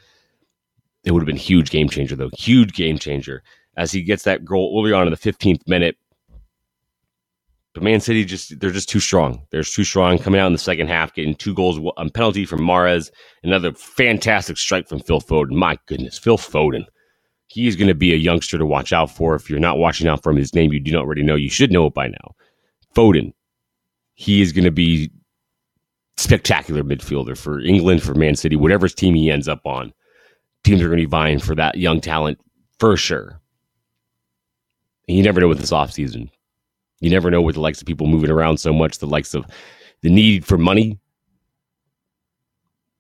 It 1.05 1.11
would 1.13 1.23
have 1.23 1.27
been 1.27 1.37
huge 1.37 1.71
game 1.71 1.89
changer 1.89 2.15
though. 2.15 2.31
Huge 2.39 2.73
game 2.75 2.99
changer 2.99 3.43
as 3.77 3.93
he 3.93 4.03
gets 4.03 4.25
that 4.25 4.45
goal 4.45 4.79
early 4.79 4.93
on 4.93 5.07
in 5.07 5.11
the 5.13 5.17
15th 5.17 5.67
minute. 5.67 5.97
But 7.75 7.83
Man 7.83 8.01
City 8.01 8.25
just 8.25 8.61
they're 8.61 8.71
just 8.71 8.89
too 8.89 9.01
strong. 9.01 9.47
They're 9.51 9.63
too 9.63 9.85
strong 9.85 10.19
coming 10.19 10.41
out 10.41 10.47
in 10.47 10.53
the 10.53 10.59
second 10.59 10.89
half, 10.89 11.15
getting 11.15 11.35
two 11.35 11.55
goals 11.55 11.81
on 11.97 12.11
penalty 12.11 12.45
from 12.45 12.61
Mahrez, 12.61 13.11
another 13.43 13.73
fantastic 13.73 14.59
strike 14.59 14.89
from 14.89 15.01
Phil 15.01 15.23
Foden. 15.23 15.53
My 15.53 15.79
goodness, 15.87 16.19
Phil 16.19 16.37
Foden. 16.37 16.85
He 17.47 17.67
is 17.67 17.77
going 17.77 17.89
to 17.89 17.95
be 17.95 18.13
a 18.13 18.17
youngster 18.17 18.59
to 18.59 18.67
watch 18.67 18.93
out 18.93 19.11
for. 19.11 19.35
If 19.35 19.49
you're 19.49 19.59
not 19.59 19.79
watching 19.79 20.07
out 20.07 20.23
for 20.23 20.33
his 20.33 20.55
name 20.55 20.73
you 20.73 20.81
do 20.81 20.93
not 20.93 21.05
already 21.05 21.23
know. 21.23 21.35
You 21.35 21.51
should 21.51 21.73
know 21.73 21.87
it 21.87 21.95
by 21.95 22.09
now. 22.09 22.35
Foden. 22.95 23.33
He 24.15 24.43
is 24.43 24.53
going 24.53 24.65
to 24.65 24.71
be 24.71 25.11
spectacular 26.17 26.83
midfielder 26.83 27.37
for 27.37 27.61
England, 27.61 28.03
for 28.03 28.15
Man 28.15 28.37
City, 28.37 28.57
whatever 28.57 28.89
team 28.89 29.15
he 29.15 29.31
ends 29.31 29.49
up 29.49 29.61
on. 29.65 29.93
Teams 30.65 30.81
are 30.81 30.89
going 30.89 30.99
to 30.99 31.07
be 31.07 31.11
vying 31.11 31.41
for 31.41 31.55
that 31.55 31.77
young 31.77 32.01
talent 32.01 32.39
for 32.79 32.97
sure. 32.97 33.42
You 35.13 35.23
never 35.23 35.41
know 35.41 35.49
with 35.49 35.61
this 35.61 35.73
offseason. 35.73 36.31
You 37.01 37.11
never 37.11 37.31
know 37.31 37.43
with 37.43 37.57
the 37.57 37.61
likes 37.61 37.81
of 37.81 37.87
people 37.87 38.07
moving 38.07 38.31
around 38.31 38.59
so 38.59 38.73
much, 38.73 38.99
the 38.99 39.07
likes 39.07 39.35
of 39.35 39.45
the 40.03 40.11
need 40.11 40.45
for 40.45 40.57
money. 40.57 40.99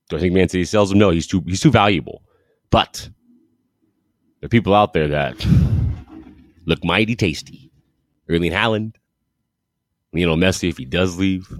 Do 0.08 0.16
I 0.16 0.20
think 0.20 0.34
Man 0.34 0.48
City 0.48 0.64
sells 0.64 0.92
him? 0.92 0.98
No, 0.98 1.10
he's 1.10 1.26
too 1.26 1.42
he's 1.46 1.60
too 1.60 1.70
valuable. 1.70 2.22
But 2.70 3.08
there 4.40 4.46
are 4.46 4.50
people 4.50 4.74
out 4.74 4.92
there 4.92 5.08
that 5.08 5.46
look 6.66 6.84
mighty 6.84 7.16
tasty. 7.16 7.70
Erling 8.28 8.52
Haaland, 8.52 8.96
Lionel 10.12 10.36
Messi 10.36 10.68
if 10.68 10.78
he 10.78 10.84
does 10.84 11.18
leave. 11.18 11.58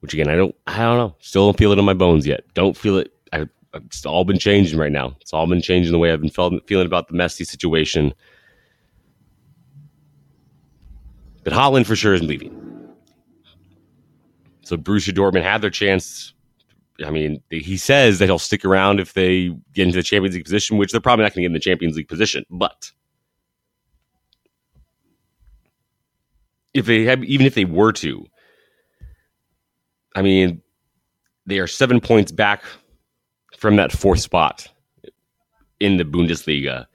Which 0.00 0.14
again, 0.14 0.28
I 0.28 0.36
don't 0.36 0.54
I 0.66 0.78
don't 0.78 0.98
know. 0.98 1.16
Still 1.20 1.46
don't 1.46 1.58
feel 1.58 1.72
it 1.72 1.78
in 1.78 1.84
my 1.84 1.94
bones 1.94 2.26
yet. 2.26 2.42
Don't 2.54 2.76
feel 2.76 2.98
it. 2.98 3.12
It's 3.86 4.04
all 4.06 4.24
been 4.24 4.38
changing 4.38 4.78
right 4.78 4.92
now. 4.92 5.16
It's 5.20 5.32
all 5.32 5.46
been 5.46 5.62
changing 5.62 5.92
the 5.92 5.98
way 5.98 6.12
I've 6.12 6.20
been 6.20 6.30
felt, 6.30 6.54
feeling 6.66 6.86
about 6.86 7.08
the 7.08 7.14
Messi 7.14 7.46
situation. 7.46 8.12
But 11.44 11.52
Haaland 11.52 11.86
for 11.86 11.96
sure 11.96 12.14
is 12.14 12.22
leaving. 12.22 12.54
So 14.62 14.76
Borussia 14.76 15.14
Dortmund 15.14 15.44
had 15.44 15.62
their 15.62 15.70
chance. 15.70 16.34
I 17.04 17.10
mean, 17.10 17.42
he 17.50 17.76
says 17.76 18.18
that 18.18 18.26
he'll 18.26 18.38
stick 18.38 18.64
around 18.64 19.00
if 19.00 19.14
they 19.14 19.50
get 19.72 19.86
into 19.86 19.96
the 19.96 20.02
Champions 20.02 20.34
League 20.34 20.44
position, 20.44 20.76
which 20.76 20.92
they're 20.92 21.00
probably 21.00 21.22
not 21.22 21.32
going 21.32 21.36
to 21.36 21.42
get 21.42 21.46
in 21.46 21.52
the 21.54 21.60
Champions 21.60 21.96
League 21.96 22.08
position. 22.08 22.44
But 22.50 22.90
if 26.74 26.86
they 26.86 27.04
have, 27.04 27.24
even 27.24 27.46
if 27.46 27.54
they 27.54 27.64
were 27.64 27.92
to, 27.92 28.26
I 30.14 30.22
mean, 30.22 30.60
they 31.46 31.60
are 31.60 31.66
seven 31.66 32.00
points 32.00 32.30
back 32.30 32.62
from 33.58 33.76
that 33.76 33.92
fourth 33.92 34.20
spot 34.20 34.68
in 35.80 35.96
the 35.96 36.04
Bundesliga. 36.04 36.86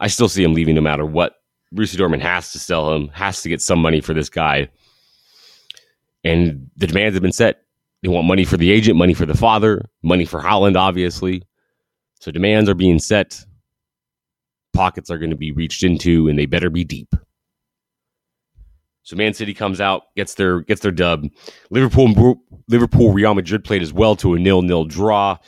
I 0.00 0.08
still 0.08 0.28
see 0.28 0.42
him 0.42 0.54
leaving 0.54 0.74
no 0.74 0.80
matter 0.80 1.04
what. 1.04 1.34
Borussia 1.74 1.96
Dortmund 1.96 2.22
has 2.22 2.52
to 2.52 2.58
sell 2.58 2.92
him, 2.94 3.08
has 3.08 3.42
to 3.42 3.48
get 3.48 3.60
some 3.60 3.80
money 3.80 4.00
for 4.00 4.14
this 4.14 4.30
guy. 4.30 4.68
And 6.24 6.70
the 6.76 6.86
demands 6.86 7.14
have 7.14 7.22
been 7.22 7.32
set. 7.32 7.62
They 8.02 8.08
want 8.08 8.26
money 8.26 8.44
for 8.44 8.56
the 8.56 8.70
agent, 8.70 8.96
money 8.96 9.14
for 9.14 9.26
the 9.26 9.36
father, 9.36 9.84
money 10.02 10.24
for 10.24 10.40
Haaland, 10.40 10.76
obviously. 10.76 11.42
So 12.20 12.30
demands 12.30 12.70
are 12.70 12.74
being 12.74 12.98
set. 12.98 13.44
Pockets 14.72 15.10
are 15.10 15.18
going 15.18 15.30
to 15.30 15.36
be 15.36 15.52
reached 15.52 15.82
into, 15.82 16.28
and 16.28 16.38
they 16.38 16.46
better 16.46 16.70
be 16.70 16.84
deep. 16.84 17.14
So 19.02 19.16
Man 19.16 19.34
City 19.34 19.54
comes 19.54 19.80
out, 19.80 20.14
gets 20.16 20.34
their 20.34 20.60
gets 20.62 20.80
their 20.80 20.90
dub. 20.92 21.26
Liverpool 21.70 22.42
Liverpool 22.68 23.12
Real 23.12 23.34
Madrid 23.34 23.64
played 23.64 23.82
as 23.82 23.92
well 23.92 24.16
to 24.16 24.34
a 24.34 24.38
nil 24.38 24.62
nil 24.62 24.84
draw. 24.84 25.38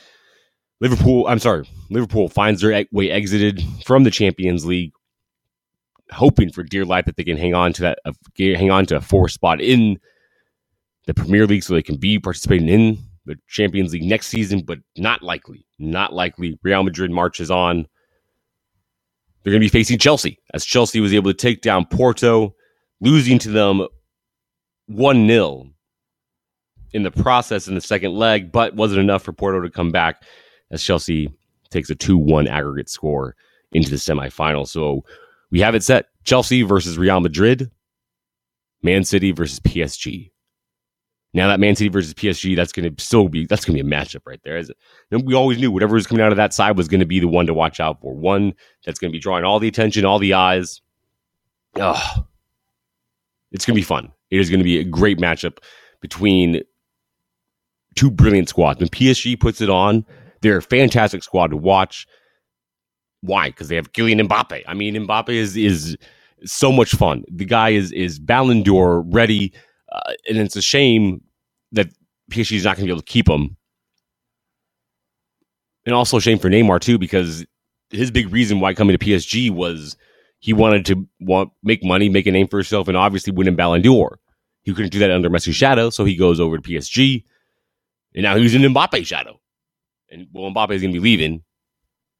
Liverpool, 0.81 1.27
I'm 1.27 1.39
sorry, 1.39 1.69
Liverpool 1.89 2.29
finds 2.29 2.61
their 2.61 2.85
way 2.91 3.11
exited 3.11 3.61
from 3.85 4.03
the 4.03 4.11
Champions 4.11 4.65
League, 4.65 4.93
hoping 6.11 6.51
for 6.51 6.63
dear 6.63 6.85
life 6.85 7.05
that 7.05 7.17
they 7.17 7.23
can 7.23 7.37
hang 7.37 7.53
on 7.53 7.73
to 7.73 7.81
that, 7.81 7.99
uh, 8.05 8.13
hang 8.37 8.71
on 8.71 8.85
to 8.87 8.95
a 8.95 9.01
four 9.01 9.27
spot 9.27 9.59
in 9.59 9.99
the 11.05 11.13
Premier 11.13 11.45
League, 11.45 11.63
so 11.63 11.73
they 11.73 11.81
can 11.81 11.97
be 11.97 12.17
participating 12.17 12.69
in 12.69 12.97
the 13.25 13.35
Champions 13.47 13.91
League 13.91 14.03
next 14.03 14.27
season. 14.27 14.61
But 14.61 14.79
not 14.95 15.21
likely, 15.21 15.65
not 15.79 16.13
likely. 16.13 16.57
Real 16.63 16.83
Madrid 16.83 17.11
marches 17.11 17.51
on. 17.51 17.85
They're 19.43 19.51
going 19.51 19.61
to 19.61 19.65
be 19.65 19.69
facing 19.69 19.97
Chelsea, 19.97 20.39
as 20.53 20.65
Chelsea 20.65 20.99
was 20.99 21.13
able 21.13 21.31
to 21.31 21.37
take 21.37 21.61
down 21.61 21.85
Porto, 21.85 22.55
losing 23.01 23.39
to 23.39 23.49
them 23.49 23.85
one 24.87 25.27
0 25.27 25.71
in 26.93 27.03
the 27.03 27.11
process 27.11 27.67
in 27.67 27.75
the 27.75 27.81
second 27.81 28.13
leg, 28.13 28.51
but 28.51 28.75
wasn't 28.75 28.99
enough 28.99 29.23
for 29.23 29.33
Porto 29.33 29.61
to 29.61 29.69
come 29.69 29.91
back 29.91 30.23
as 30.71 30.83
Chelsea 30.83 31.31
takes 31.69 31.89
a 31.89 31.95
2 31.95 32.17
1 32.17 32.47
aggregate 32.47 32.89
score 32.89 33.35
into 33.71 33.89
the 33.89 33.97
semifinal. 33.97 34.67
So 34.67 35.03
we 35.51 35.61
have 35.61 35.75
it 35.75 35.83
set 35.83 36.07
Chelsea 36.23 36.63
versus 36.63 36.97
Real 36.97 37.19
Madrid, 37.19 37.71
Man 38.81 39.03
City 39.03 39.31
versus 39.31 39.59
PSG. 39.59 40.31
Now 41.33 41.47
that 41.49 41.59
Man 41.59 41.75
City 41.75 41.89
versus 41.89 42.13
PSG, 42.13 42.55
that's 42.55 42.71
going 42.71 42.95
to 42.95 43.03
still 43.03 43.29
be 43.29 43.45
that's 43.45 43.63
going 43.63 43.77
to 43.77 43.83
be 43.83 43.87
a 43.87 43.97
matchup 43.97 44.21
right 44.25 44.39
there. 44.43 44.57
it? 44.57 44.75
we 45.11 45.35
always 45.35 45.59
knew 45.59 45.71
whatever 45.71 45.93
was 45.93 46.07
coming 46.07 46.23
out 46.23 46.31
of 46.31 46.37
that 46.37 46.53
side 46.53 46.75
was 46.75 46.87
going 46.87 47.01
to 47.01 47.05
be 47.05 47.19
the 47.19 47.27
one 47.27 47.45
to 47.45 47.53
watch 47.53 47.79
out 47.79 48.01
for. 48.01 48.15
One 48.15 48.53
that's 48.85 48.97
going 48.97 49.11
to 49.11 49.15
be 49.15 49.19
drawing 49.19 49.43
all 49.43 49.59
the 49.59 49.67
attention, 49.67 50.05
all 50.05 50.17
the 50.17 50.33
eyes. 50.33 50.81
Oh, 51.75 52.25
it's 53.51 53.65
going 53.65 53.75
to 53.75 53.79
be 53.79 53.85
fun. 53.85 54.11
It 54.31 54.39
is 54.39 54.49
going 54.49 54.59
to 54.59 54.63
be 54.63 54.79
a 54.79 54.83
great 54.83 55.19
matchup 55.19 55.59
between 56.01 56.63
two 57.95 58.09
brilliant 58.09 58.49
squads. 58.49 58.79
When 58.79 58.89
PSG 58.89 59.39
puts 59.39 59.61
it 59.61 59.69
on, 59.69 60.05
they're 60.41 60.57
a 60.57 60.61
fantastic 60.61 61.23
squad 61.23 61.47
to 61.47 61.57
watch. 61.57 62.07
Why? 63.21 63.49
Because 63.49 63.67
they 63.67 63.75
have 63.75 63.91
Kylian 63.93 64.27
Mbappe. 64.27 64.63
I 64.67 64.73
mean, 64.73 64.95
Mbappe 64.95 65.29
is 65.29 65.57
is 65.57 65.97
so 66.45 66.71
much 66.71 66.91
fun. 66.91 67.23
The 67.29 67.45
guy 67.45 67.69
is 67.69 67.91
is 67.91 68.19
Ballon 68.19 68.63
d'Or 68.63 69.01
ready, 69.01 69.53
uh, 69.91 70.13
and 70.27 70.37
it's 70.37 70.55
a 70.55 70.61
shame 70.61 71.21
that 71.73 71.89
PSG 72.31 72.53
is 72.53 72.63
not 72.63 72.77
going 72.77 72.85
to 72.85 72.85
be 72.85 72.91
able 72.91 73.01
to 73.01 73.11
keep 73.11 73.27
him. 73.27 73.57
And 75.85 75.95
also 75.95 76.17
a 76.17 76.21
shame 76.21 76.39
for 76.39 76.49
Neymar 76.49 76.79
too, 76.79 76.97
because 76.97 77.45
his 77.89 78.11
big 78.11 78.31
reason 78.31 78.59
why 78.59 78.73
coming 78.73 78.97
to 78.97 79.05
PSG 79.05 79.49
was 79.49 79.97
he 80.39 80.53
wanted 80.53 80.85
to 80.85 81.07
want 81.19 81.51
make 81.63 81.83
money, 81.83 82.07
make 82.07 82.27
a 82.27 82.31
name 82.31 82.47
for 82.47 82.57
himself, 82.57 82.87
and 82.87 82.95
obviously 82.95 83.33
win 83.33 83.47
in 83.47 83.55
Ballon 83.55 83.81
d'Or. 83.81 84.19
He 84.61 84.73
couldn't 84.73 84.91
do 84.91 84.99
that 84.99 85.11
under 85.11 85.29
Messi's 85.29 85.55
shadow, 85.55 85.89
so 85.89 86.05
he 86.05 86.15
goes 86.15 86.39
over 86.39 86.57
to 86.57 86.61
PSG, 86.61 87.23
and 88.13 88.23
now 88.23 88.35
he's 88.37 88.53
in 88.55 88.61
Mbappe's 88.61 89.07
shadow 89.07 89.39
and 90.11 90.27
well, 90.33 90.51
Mbappe 90.51 90.71
is 90.71 90.81
going 90.81 90.93
to 90.93 90.99
be 90.99 91.03
leaving, 91.03 91.43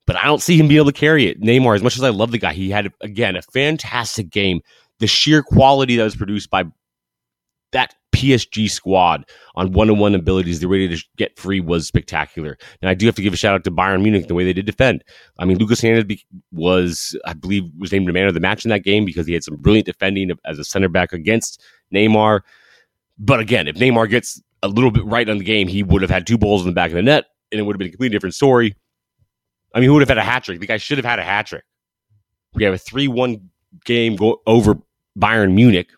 but 0.06 0.16
I 0.16 0.26
don't 0.26 0.42
see 0.42 0.58
him 0.58 0.68
being 0.68 0.78
able 0.78 0.92
to 0.92 0.98
carry 0.98 1.28
it. 1.28 1.42
Neymar, 1.42 1.76
as 1.76 1.84
much 1.84 1.96
as 1.96 2.04
I 2.04 2.10
love 2.10 2.32
the 2.32 2.38
guy, 2.38 2.54
he 2.54 2.70
had 2.70 2.92
again 3.02 3.36
a 3.36 3.42
fantastic 3.42 4.30
game. 4.30 4.62
The 5.00 5.08
sheer 5.08 5.44
quality 5.44 5.96
that 5.96 6.04
was 6.04 6.16
produced 6.16 6.50
by 6.50 6.66
that 7.72 7.96
PSG 8.14 8.70
squad 8.70 9.26
on 9.56 9.72
one-on-one 9.72 10.16
abilities, 10.16 10.60
the 10.60 10.68
ready 10.68 10.88
to 10.88 11.04
get 11.18 11.38
free 11.38 11.60
was 11.60 11.88
spectacular. 11.88 12.58
And 12.82 12.90
I 12.90 12.94
do 12.94 13.06
have 13.06 13.16
to 13.16 13.22
give 13.22 13.34
a 13.34 13.38
shout 13.38 13.54
out 13.54 13.64
to 13.66 13.72
Bayern 13.72 14.02
Munich 14.02 14.28
the 14.28 14.34
way 14.34 14.44
they 14.44 14.54
did 14.54 14.66
defend. 14.66 15.04
I 15.38 15.46
mean, 15.46 15.58
Lucas 15.58 15.82
Hernandez 15.82 16.24
was, 16.52 17.18
I 17.26 17.34
believe, 17.34 17.70
was 17.78 17.92
named 17.92 18.08
the 18.08 18.14
man 18.14 18.28
of 18.28 18.34
the 18.34 18.40
match 18.40 18.66
in 18.66 18.70
that 18.70 18.84
game 18.84 19.06
because 19.06 19.28
he 19.28 19.34
had 19.34 19.44
some 19.44 19.58
brilliant 19.58 19.86
defending 19.86 20.32
as 20.46 20.60
a 20.60 20.64
center 20.64 20.90
back 20.90 21.14
against 21.14 21.62
Neymar. 21.94 22.42
But 23.18 23.40
again, 23.40 23.68
if 23.68 23.76
Neymar 23.76 24.10
gets 24.10 24.42
a 24.64 24.68
little 24.68 24.92
bit 24.92 25.06
right 25.06 25.30
on 25.30 25.38
the 25.38 25.46
game, 25.46 25.68
he 25.68 25.84
would 25.84 26.02
have 26.02 26.12
had 26.12 26.26
two 26.26 26.38
balls 26.38 26.62
in 26.62 26.68
the 26.68 26.74
back 26.74 26.90
of 26.90 26.96
the 26.96 27.04
net 27.04 27.26
and 27.52 27.60
it 27.60 27.64
would 27.64 27.74
have 27.74 27.80
been 27.80 27.88
a 27.88 27.92
completely 27.92 28.16
different 28.16 28.36
story. 28.36 28.76
I 29.74 29.80
mean, 29.80 29.88
who 29.88 29.94
would 29.94 30.02
have 30.02 30.10
had 30.10 30.18
a 30.18 30.24
hat 30.24 30.44
trick? 30.44 30.60
The 30.60 30.68
guy 30.68 30.78
should 30.78 30.98
have 30.98 31.06
had 31.06 31.20
a 31.20 31.24
hat 31.24 31.48
trick. 31.48 31.64
We 32.54 32.64
have 32.64 32.74
a 32.74 32.78
3 32.78 33.08
1 33.08 33.50
game 33.86 34.16
go 34.16 34.42
over 34.48 34.76
Bayern 35.18 35.54
Munich, 35.54 35.90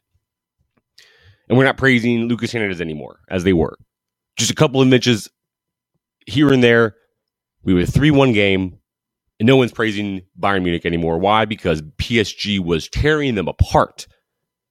and 1.48 1.58
we're 1.58 1.64
not 1.64 1.78
praising 1.78 2.28
Lucas 2.28 2.52
Hernandez 2.52 2.82
anymore 2.82 3.20
as 3.30 3.44
they 3.44 3.54
were. 3.54 3.78
Just 4.38 4.52
a 4.52 4.56
couple 4.56 4.82
of 4.82 4.92
inches 4.92 5.30
here 6.26 6.52
and 6.52 6.64
there. 6.64 6.96
We 7.64 7.74
were 7.74 7.82
a 7.82 7.86
3 7.86 8.12
1 8.12 8.34
game, 8.34 8.78
and 9.40 9.48
no 9.48 9.56
one's 9.56 9.72
praising 9.72 10.22
Bayern 10.40 10.64
Munich 10.64 10.86
anymore. 10.86 11.18
Why? 11.18 11.46
Because 11.46 11.82
PSG 11.82 12.60
was 12.60 12.90
tearing 12.90 13.36
them 13.36 13.48
apart, 13.48 14.08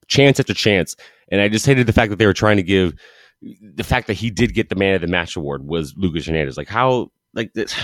chance 0.08 0.38
after 0.38 0.54
chance. 0.54 0.94
And 1.30 1.40
I 1.40 1.49
just 1.49 1.64
hated 1.64 1.87
the 1.87 1.92
fact 1.92 2.10
that 2.10 2.16
they 2.16 2.26
were 2.26 2.34
trying 2.34 2.56
to 2.56 2.62
give 2.62 2.94
the 3.42 3.85
fact 3.85 4.06
that 4.06 4.14
he 4.14 4.30
did 4.30 4.54
get 4.54 4.68
the 4.68 4.75
man 4.75 4.94
of 4.94 5.00
the 5.00 5.06
match 5.06 5.37
award 5.37 5.66
was 5.66 5.94
Lucas 5.97 6.26
Hernandez. 6.26 6.56
Like 6.56 6.68
how 6.68 7.11
like 7.35 7.52
this 7.54 7.75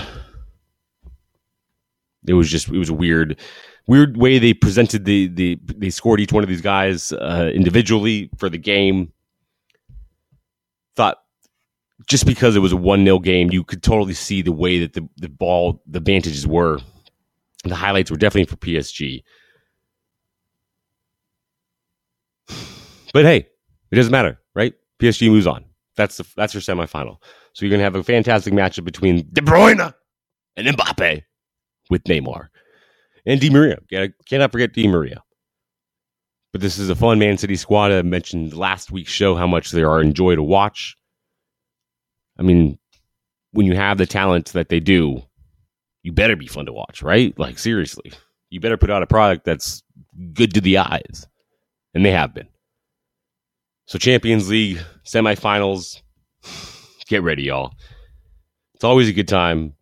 it 2.27 2.35
was 2.35 2.51
just 2.51 2.69
it 2.69 2.79
was 2.79 2.91
a 2.91 2.95
weird 2.95 3.41
weird 3.87 4.17
way 4.17 4.39
they 4.39 4.55
presented 4.55 5.05
the 5.05 5.29
the 5.29 5.59
they 5.77 5.91
scored 5.91 6.21
each 6.21 6.33
one 6.33 6.43
of 6.43 6.49
these 6.49 6.61
guys 6.61 7.13
uh, 7.13 7.51
individually 7.55 8.31
for 8.39 8.49
the 8.49 8.59
game. 8.59 9.13
Thought 10.95 11.19
just 12.07 12.27
because 12.27 12.57
it 12.57 12.61
was 12.61 12.73
a 12.73 12.77
one 12.77 13.05
0 13.05 13.19
game, 13.21 13.51
you 13.51 13.65
could 13.65 13.83
totally 13.83 14.15
see 14.15 14.43
the 14.43 14.53
way 14.53 14.81
that 14.81 14.93
the 14.93 15.09
the 15.17 15.29
ball 15.29 15.83
the 15.87 16.01
vantages 16.01 16.47
were. 16.47 16.79
The 17.65 17.75
highlights 17.75 18.11
were 18.11 18.17
definitely 18.17 18.51
for 18.51 18.57
PSG. 18.57 19.23
But 23.15 23.25
hey, 23.25 23.47
it 23.91 23.97
doesn't 23.97 24.13
matter? 24.13 24.39
PSG 25.01 25.31
moves 25.31 25.47
on. 25.47 25.65
That's 25.97 26.17
the 26.17 26.27
that's 26.37 26.55
your 26.55 26.61
semifinal. 26.61 27.17
So 27.53 27.65
you're 27.65 27.71
gonna 27.71 27.83
have 27.83 27.97
a 27.97 28.03
fantastic 28.03 28.53
matchup 28.53 28.85
between 28.85 29.29
De 29.33 29.41
Bruyne 29.41 29.95
and 30.57 30.67
Mbappe 30.67 31.23
with 31.91 32.05
Neymar 32.05 32.49
and 33.25 33.41
Di 33.41 33.51
Maria. 33.51 33.79
Cannot 34.27 34.53
forget 34.53 34.73
Di 34.73 34.87
Maria. 34.89 35.23
But 36.53 36.61
this 36.61 36.79
is 36.79 36.89
a 36.89 36.95
fun 36.95 37.19
Man 37.19 37.37
City 37.39 37.57
squad. 37.57 37.93
I 37.93 38.03
mentioned 38.03 38.55
last 38.55 38.91
week's 38.91 39.13
show 39.13 39.35
how 39.35 39.47
much 39.47 39.71
they 39.71 39.83
are 39.83 40.01
enjoy 40.01 40.37
to 40.37 40.43
watch. 40.43 40.97
I 42.39 42.43
mean, 42.43 42.79
when 43.53 43.67
you 43.67 43.75
have 43.75 43.99
the 43.99 44.07
talent 44.07 44.53
that 44.53 44.69
they 44.69 44.81
do, 44.81 45.23
you 46.03 46.13
better 46.13 46.37
be 46.37 46.47
fun 46.47 46.67
to 46.67 46.73
watch, 46.73 47.03
right? 47.03 47.39
Like 47.39 47.59
seriously, 47.59 48.13
you 48.51 48.61
better 48.61 48.77
put 48.77 48.91
out 48.91 49.03
a 49.03 49.07
product 49.07 49.45
that's 49.45 49.83
good 50.33 50.55
to 50.55 50.61
the 50.61 50.79
eyes, 50.79 51.27
and 51.95 52.05
they 52.05 52.13
have 52.13 52.35
been. 52.35 52.49
So 53.87 53.99
Champions 53.99 54.49
League 54.49 54.81
semifinals, 55.05 56.03
get 57.07 57.23
ready, 57.23 57.45
y'all. 57.45 57.73
It's 58.75 58.83
always 58.83 59.09
a 59.09 59.13
good 59.13 59.29
time. 59.29 59.75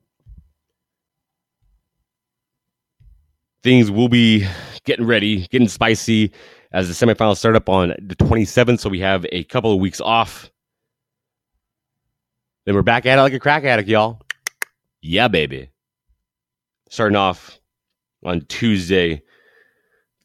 Things 3.62 3.90
will 3.90 4.10
be 4.10 4.46
getting 4.84 5.06
ready, 5.06 5.46
getting 5.46 5.68
spicy 5.68 6.32
as 6.70 6.86
the 6.86 7.06
semifinals 7.06 7.38
start 7.38 7.56
up 7.56 7.70
on 7.70 7.94
the 7.98 8.14
27th. 8.14 8.80
So 8.80 8.90
we 8.90 9.00
have 9.00 9.24
a 9.32 9.44
couple 9.44 9.72
of 9.72 9.80
weeks 9.80 10.02
off. 10.02 10.50
Then 12.66 12.74
we're 12.74 12.82
back 12.82 13.06
at 13.06 13.18
it 13.18 13.22
like 13.22 13.32
a 13.32 13.40
crack 13.40 13.64
addict, 13.64 13.88
y'all. 13.88 14.20
Yeah, 15.00 15.28
baby. 15.28 15.70
Starting 16.90 17.16
off 17.16 17.58
on 18.22 18.42
Tuesday, 18.42 19.22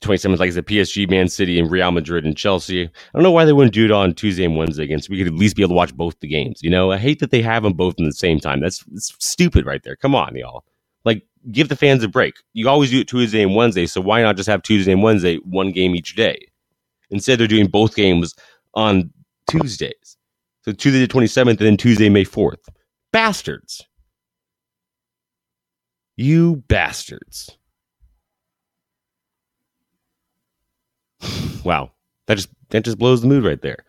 27th, 0.02 0.40
like 0.40 0.48
I 0.48 0.54
said, 0.54 0.66
PSG, 0.66 1.10
Man 1.10 1.28
City, 1.28 1.60
and 1.60 1.70
Real 1.70 1.92
Madrid 1.92 2.26
and 2.26 2.38
Chelsea. 2.38 2.84
I 2.84 2.90
don't 3.14 3.24
know 3.24 3.32
why 3.32 3.46
they 3.46 3.54
wouldn't 3.54 3.74
do 3.74 3.86
it 3.86 3.92
on 3.92 4.14
Tuesday 4.14 4.46
and 4.46 4.56
Wednesday 4.56 4.84
again, 4.84 5.02
so 5.02 5.12
we 5.12 5.18
could 5.18 5.28
at 5.28 5.34
least 5.34 5.56
be 5.56 5.62
able 5.62 5.72
to 5.72 5.76
watch 5.76 5.96
both 5.96 6.20
the 6.20 6.28
games. 6.28 6.62
You 6.64 6.70
know, 6.70 6.92
I 6.92 6.98
hate 6.98 7.20
that 7.20 7.32
they 7.32 7.42
have 7.42 7.64
them 7.64 7.74
both 7.74 7.96
in 7.98 8.06
the 8.06 8.14
same 8.14 8.40
time. 8.40 8.62
That's, 8.62 8.84
that's 8.86 9.14
stupid 9.20 9.66
right 9.66 9.84
there. 9.84 9.98
Come 9.98 10.16
on, 10.16 10.36
y'all. 10.36 10.64
Like, 11.04 11.24
give 11.52 11.70
the 11.70 11.76
fans 11.76 12.04
a 12.04 12.08
break. 12.08 12.36
You 12.54 12.70
always 12.70 12.92
do 12.92 13.02
it 13.02 13.08
Tuesday 13.08 13.42
and 13.44 13.56
Wednesday, 13.56 13.86
so 13.86 14.00
why 14.00 14.22
not 14.22 14.38
just 14.38 14.50
have 14.50 14.62
Tuesday 14.64 14.94
and 14.94 15.04
Wednesday, 15.04 15.38
one 15.38 15.72
game 15.72 15.96
each 15.96 16.16
day? 16.16 16.48
Instead, 17.10 17.40
they're 17.40 17.48
doing 17.48 17.68
both 17.68 17.96
games 17.96 18.36
on 18.76 19.12
Tuesdays. 19.50 20.18
So 20.64 20.72
Tuesday 20.72 21.06
the 21.06 21.08
27th 21.08 21.50
and 21.50 21.60
then 21.60 21.78
Tuesday, 21.78 22.10
May 22.10 22.26
4th. 22.26 22.68
Bastards. 23.12 23.86
You 26.16 26.58
bastards. 26.68 27.58
wow. 31.64 31.92
That 32.28 32.36
just 32.36 32.50
that 32.70 32.86
just 32.86 33.00
blows 33.00 33.22
the 33.22 33.28
mood 33.28 33.44
right 33.44 33.62
there. 33.62 33.84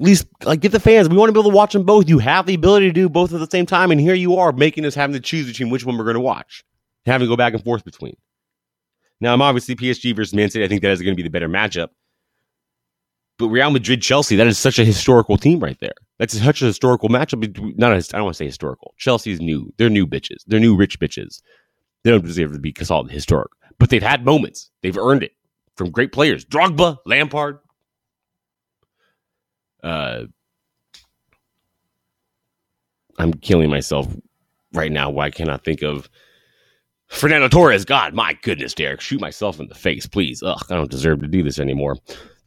At 0.00 0.04
least 0.04 0.26
like 0.44 0.60
get 0.60 0.72
the 0.72 0.80
fans. 0.80 1.08
We 1.08 1.16
want 1.16 1.28
to 1.28 1.32
be 1.32 1.40
able 1.40 1.50
to 1.50 1.56
watch 1.56 1.74
them 1.74 1.84
both. 1.84 2.08
You 2.08 2.18
have 2.18 2.46
the 2.46 2.54
ability 2.54 2.86
to 2.86 2.92
do 2.92 3.08
both 3.08 3.32
at 3.32 3.38
the 3.38 3.50
same 3.50 3.66
time, 3.66 3.90
and 3.90 4.00
here 4.00 4.14
you 4.14 4.36
are 4.36 4.50
making 4.52 4.84
us 4.86 4.94
having 4.94 5.14
to 5.14 5.20
choose 5.20 5.46
between 5.46 5.70
which 5.70 5.84
one 5.84 5.96
we're 5.96 6.04
going 6.04 6.14
to 6.14 6.20
watch, 6.20 6.64
having 7.06 7.26
to 7.26 7.30
go 7.30 7.36
back 7.36 7.52
and 7.52 7.62
forth 7.62 7.84
between. 7.84 8.16
Now, 9.20 9.32
I'm 9.32 9.42
obviously 9.42 9.76
PSG 9.76 10.16
versus 10.16 10.34
Man 10.34 10.50
City. 10.50 10.64
I 10.64 10.68
think 10.68 10.82
that 10.82 10.90
is 10.90 11.00
going 11.00 11.12
to 11.12 11.16
be 11.16 11.22
the 11.22 11.30
better 11.30 11.48
matchup. 11.48 11.88
But 13.38 13.48
Real 13.48 13.70
Madrid 13.70 14.00
Chelsea, 14.00 14.36
that 14.36 14.46
is 14.46 14.58
such 14.58 14.78
a 14.78 14.84
historical 14.84 15.36
team 15.36 15.60
right 15.60 15.78
there. 15.80 15.94
That's 16.18 16.38
such 16.40 16.62
a 16.62 16.66
historical 16.66 17.08
matchup. 17.08 17.76
Not 17.76 17.92
a, 17.92 17.96
I 17.96 18.18
don't 18.18 18.24
want 18.24 18.34
to 18.34 18.38
say 18.38 18.46
historical. 18.46 18.94
Chelsea's 18.96 19.40
new. 19.40 19.72
They're 19.76 19.90
new 19.90 20.06
bitches. 20.06 20.38
They're 20.46 20.60
new 20.60 20.76
rich 20.76 20.98
bitches. 20.98 21.42
They 22.04 22.10
don't 22.10 22.24
deserve 22.24 22.52
to 22.52 22.58
be 22.58 22.72
called 22.72 23.10
historic. 23.10 23.50
But 23.78 23.90
they've 23.90 24.02
had 24.02 24.24
moments. 24.24 24.70
They've 24.82 24.96
earned 24.96 25.22
it 25.22 25.32
from 25.76 25.90
great 25.90 26.12
players. 26.12 26.44
Drogba, 26.44 26.98
Lampard. 27.06 27.58
Uh, 29.82 30.24
I'm 33.18 33.34
killing 33.34 33.70
myself 33.70 34.08
right 34.72 34.90
now. 34.90 35.10
Why 35.10 35.30
can't 35.30 35.50
I 35.50 35.56
think 35.58 35.82
of 35.82 36.08
Fernando 37.08 37.48
Torres? 37.48 37.84
God, 37.84 38.14
my 38.14 38.36
goodness, 38.42 38.74
Derek, 38.74 39.00
shoot 39.00 39.20
myself 39.20 39.60
in 39.60 39.68
the 39.68 39.74
face, 39.74 40.06
please. 40.06 40.42
Ugh, 40.42 40.60
I 40.70 40.74
don't 40.74 40.90
deserve 40.90 41.20
to 41.20 41.28
do 41.28 41.42
this 41.42 41.58
anymore. 41.58 41.96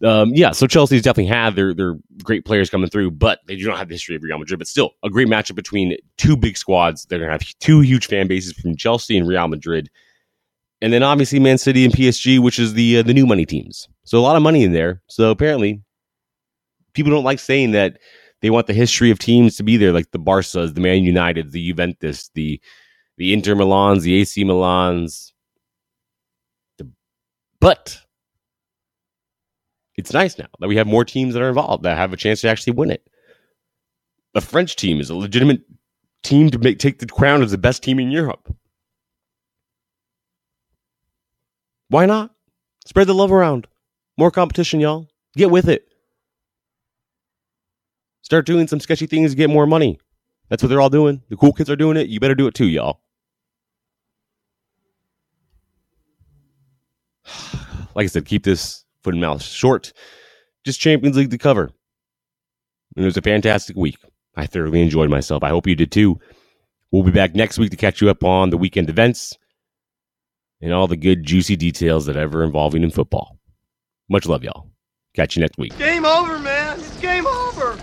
Um, 0.04 0.32
yeah, 0.34 0.52
so 0.52 0.68
Chelsea's 0.68 1.02
definitely 1.02 1.32
had 1.32 1.56
their 1.56 1.74
their 1.74 1.96
great 2.24 2.46
players 2.46 2.70
coming 2.70 2.90
through, 2.90 3.12
but 3.12 3.40
they 3.48 3.56
do 3.56 3.66
not 3.66 3.80
have 3.80 3.88
the 3.88 3.96
history 3.96 4.16
of 4.16 4.22
Real 4.22 4.38
Madrid. 4.38 4.60
But 4.60 4.68
still, 4.68 4.92
a 5.04 5.10
great 5.10 5.28
matchup 5.28 5.56
between 5.56 5.98
two 6.18 6.38
big 6.38 6.56
squads. 6.56 7.06
They're 7.06 7.20
gonna 7.20 7.32
have 7.32 7.42
two 7.60 7.82
huge 7.82 8.06
fan 8.06 8.28
bases 8.28 8.54
from 8.54 8.76
Chelsea 8.76 9.18
and 9.18 9.28
Real 9.28 9.48
Madrid 9.48 9.90
and 10.82 10.94
then 10.94 11.04
obviously 11.04 11.40
Man 11.40 11.58
City 11.58 11.86
and 11.86 11.94
PSG, 11.94 12.40
which 12.40 12.60
is 12.60 12.74
the 12.74 13.00
uh, 13.00 13.04
the 13.04 13.14
new 13.14 13.26
money 13.26 13.46
teams. 13.46 13.88
So 14.04 14.20
a 14.20 14.22
lot 14.22 14.36
of 14.36 14.42
money 14.42 14.64
in 14.64 14.74
there. 14.74 15.02
So 15.08 15.32
apparently, 15.32 15.82
people 16.94 17.12
don't 17.12 17.24
like 17.24 17.40
saying 17.40 17.72
that 17.72 18.00
they 18.42 18.50
want 18.50 18.68
the 18.68 18.74
history 18.74 19.10
of 19.10 19.20
teams 19.20 19.56
to 19.58 19.64
be 19.64 19.78
there, 19.78 19.92
like 19.92 20.12
the 20.12 20.20
Barca's, 20.20 20.74
the 20.74 20.82
Man 20.82 21.04
United, 21.04 21.52
the 21.52 21.68
Juventus, 21.68 22.30
the 22.36 22.62
the 23.18 23.34
Inter 23.34 23.56
Milans, 23.56 24.04
the 24.04 24.16
AC 24.16 24.44
Milans. 24.44 25.32
The, 26.78 26.90
but 27.60 28.00
it's 29.96 30.14
nice 30.14 30.38
now 30.38 30.48
that 30.60 30.68
we 30.68 30.76
have 30.76 30.86
more 30.86 31.04
teams 31.04 31.34
that 31.34 31.42
are 31.42 31.50
involved 31.50 31.84
that 31.84 31.98
have 31.98 32.14
a 32.14 32.18
chance 32.18 32.42
to 32.42 32.50
actually 32.50 32.74
win 32.74 32.92
it. 32.92 33.08
The 34.34 34.42
French 34.42 34.76
team 34.76 35.00
is 35.00 35.10
a 35.10 35.16
legitimate 35.16 35.62
team 36.24 36.52
to 36.52 36.60
make 36.60 36.78
take 36.78 37.00
the 37.00 37.08
crown 37.08 37.42
as 37.42 37.52
the 37.52 37.58
best 37.58 37.82
team 37.82 38.00
in 38.00 38.12
Europe. 38.12 38.54
Why 41.90 42.06
not? 42.06 42.32
Spread 42.86 43.08
the 43.08 43.14
love 43.14 43.32
around. 43.32 43.68
More 44.18 44.32
competition, 44.32 44.80
y'all. 44.80 45.08
Get 45.36 45.52
with 45.52 45.70
it. 45.70 45.88
Start 48.22 48.46
doing 48.46 48.68
some 48.68 48.80
sketchy 48.80 49.06
things 49.06 49.32
to 49.32 49.38
get 49.38 49.50
more 49.50 49.66
money. 49.66 50.00
That's 50.50 50.62
what 50.62 50.70
they're 50.70 50.82
all 50.82 50.90
doing. 50.90 51.22
The 51.30 51.38
cool 51.38 51.54
kids 51.54 51.70
are 51.70 51.76
doing 51.76 51.98
it. 51.98 52.08
You 52.08 52.20
better 52.20 52.36
do 52.36 52.48
it 52.48 52.56
too, 52.56 52.68
y'all. 52.68 53.02
Like 57.96 58.04
I 58.04 58.08
said, 58.08 58.26
keep 58.26 58.44
this 58.44 58.86
foot 59.02 59.16
and 59.16 59.22
mouth 59.22 59.42
short. 59.42 59.92
Just 60.64 60.80
Champions 60.80 61.18
League 61.18 61.32
to 61.32 61.38
cover. 61.40 61.72
It 62.96 63.02
was 63.02 63.18
a 63.18 63.24
fantastic 63.24 63.76
week. 63.76 63.98
I 64.36 64.46
thoroughly 64.46 64.84
enjoyed 64.84 65.10
myself. 65.10 65.42
I 65.42 65.50
hope 65.50 65.66
you 65.66 65.74
did 65.74 65.92
too. 65.92 66.20
We'll 66.92 67.02
be 67.02 67.10
back 67.10 67.34
next 67.34 67.58
week 67.58 67.72
to 67.72 67.76
catch 67.76 68.00
you 68.00 68.12
up 68.12 68.24
on 68.24 68.52
the 68.52 68.58
weekend 68.58 68.92
events 68.92 69.36
and 70.62 70.74
all 70.74 70.88
the 70.88 70.98
good, 70.98 71.24
juicy 71.24 71.56
details 71.56 72.06
that 72.06 72.18
ever 72.18 72.44
involving 72.44 72.84
in 72.84 72.90
football. 72.90 73.38
Much 74.10 74.26
love, 74.26 74.44
y'all. 74.44 74.70
Catch 75.14 75.36
you 75.36 75.42
next 75.42 75.58
week. 75.58 75.78
Game 75.78 76.06
over, 76.06 76.40
man. 76.40 76.80
It's 76.80 76.98
game 77.00 77.28
over. 77.28 77.78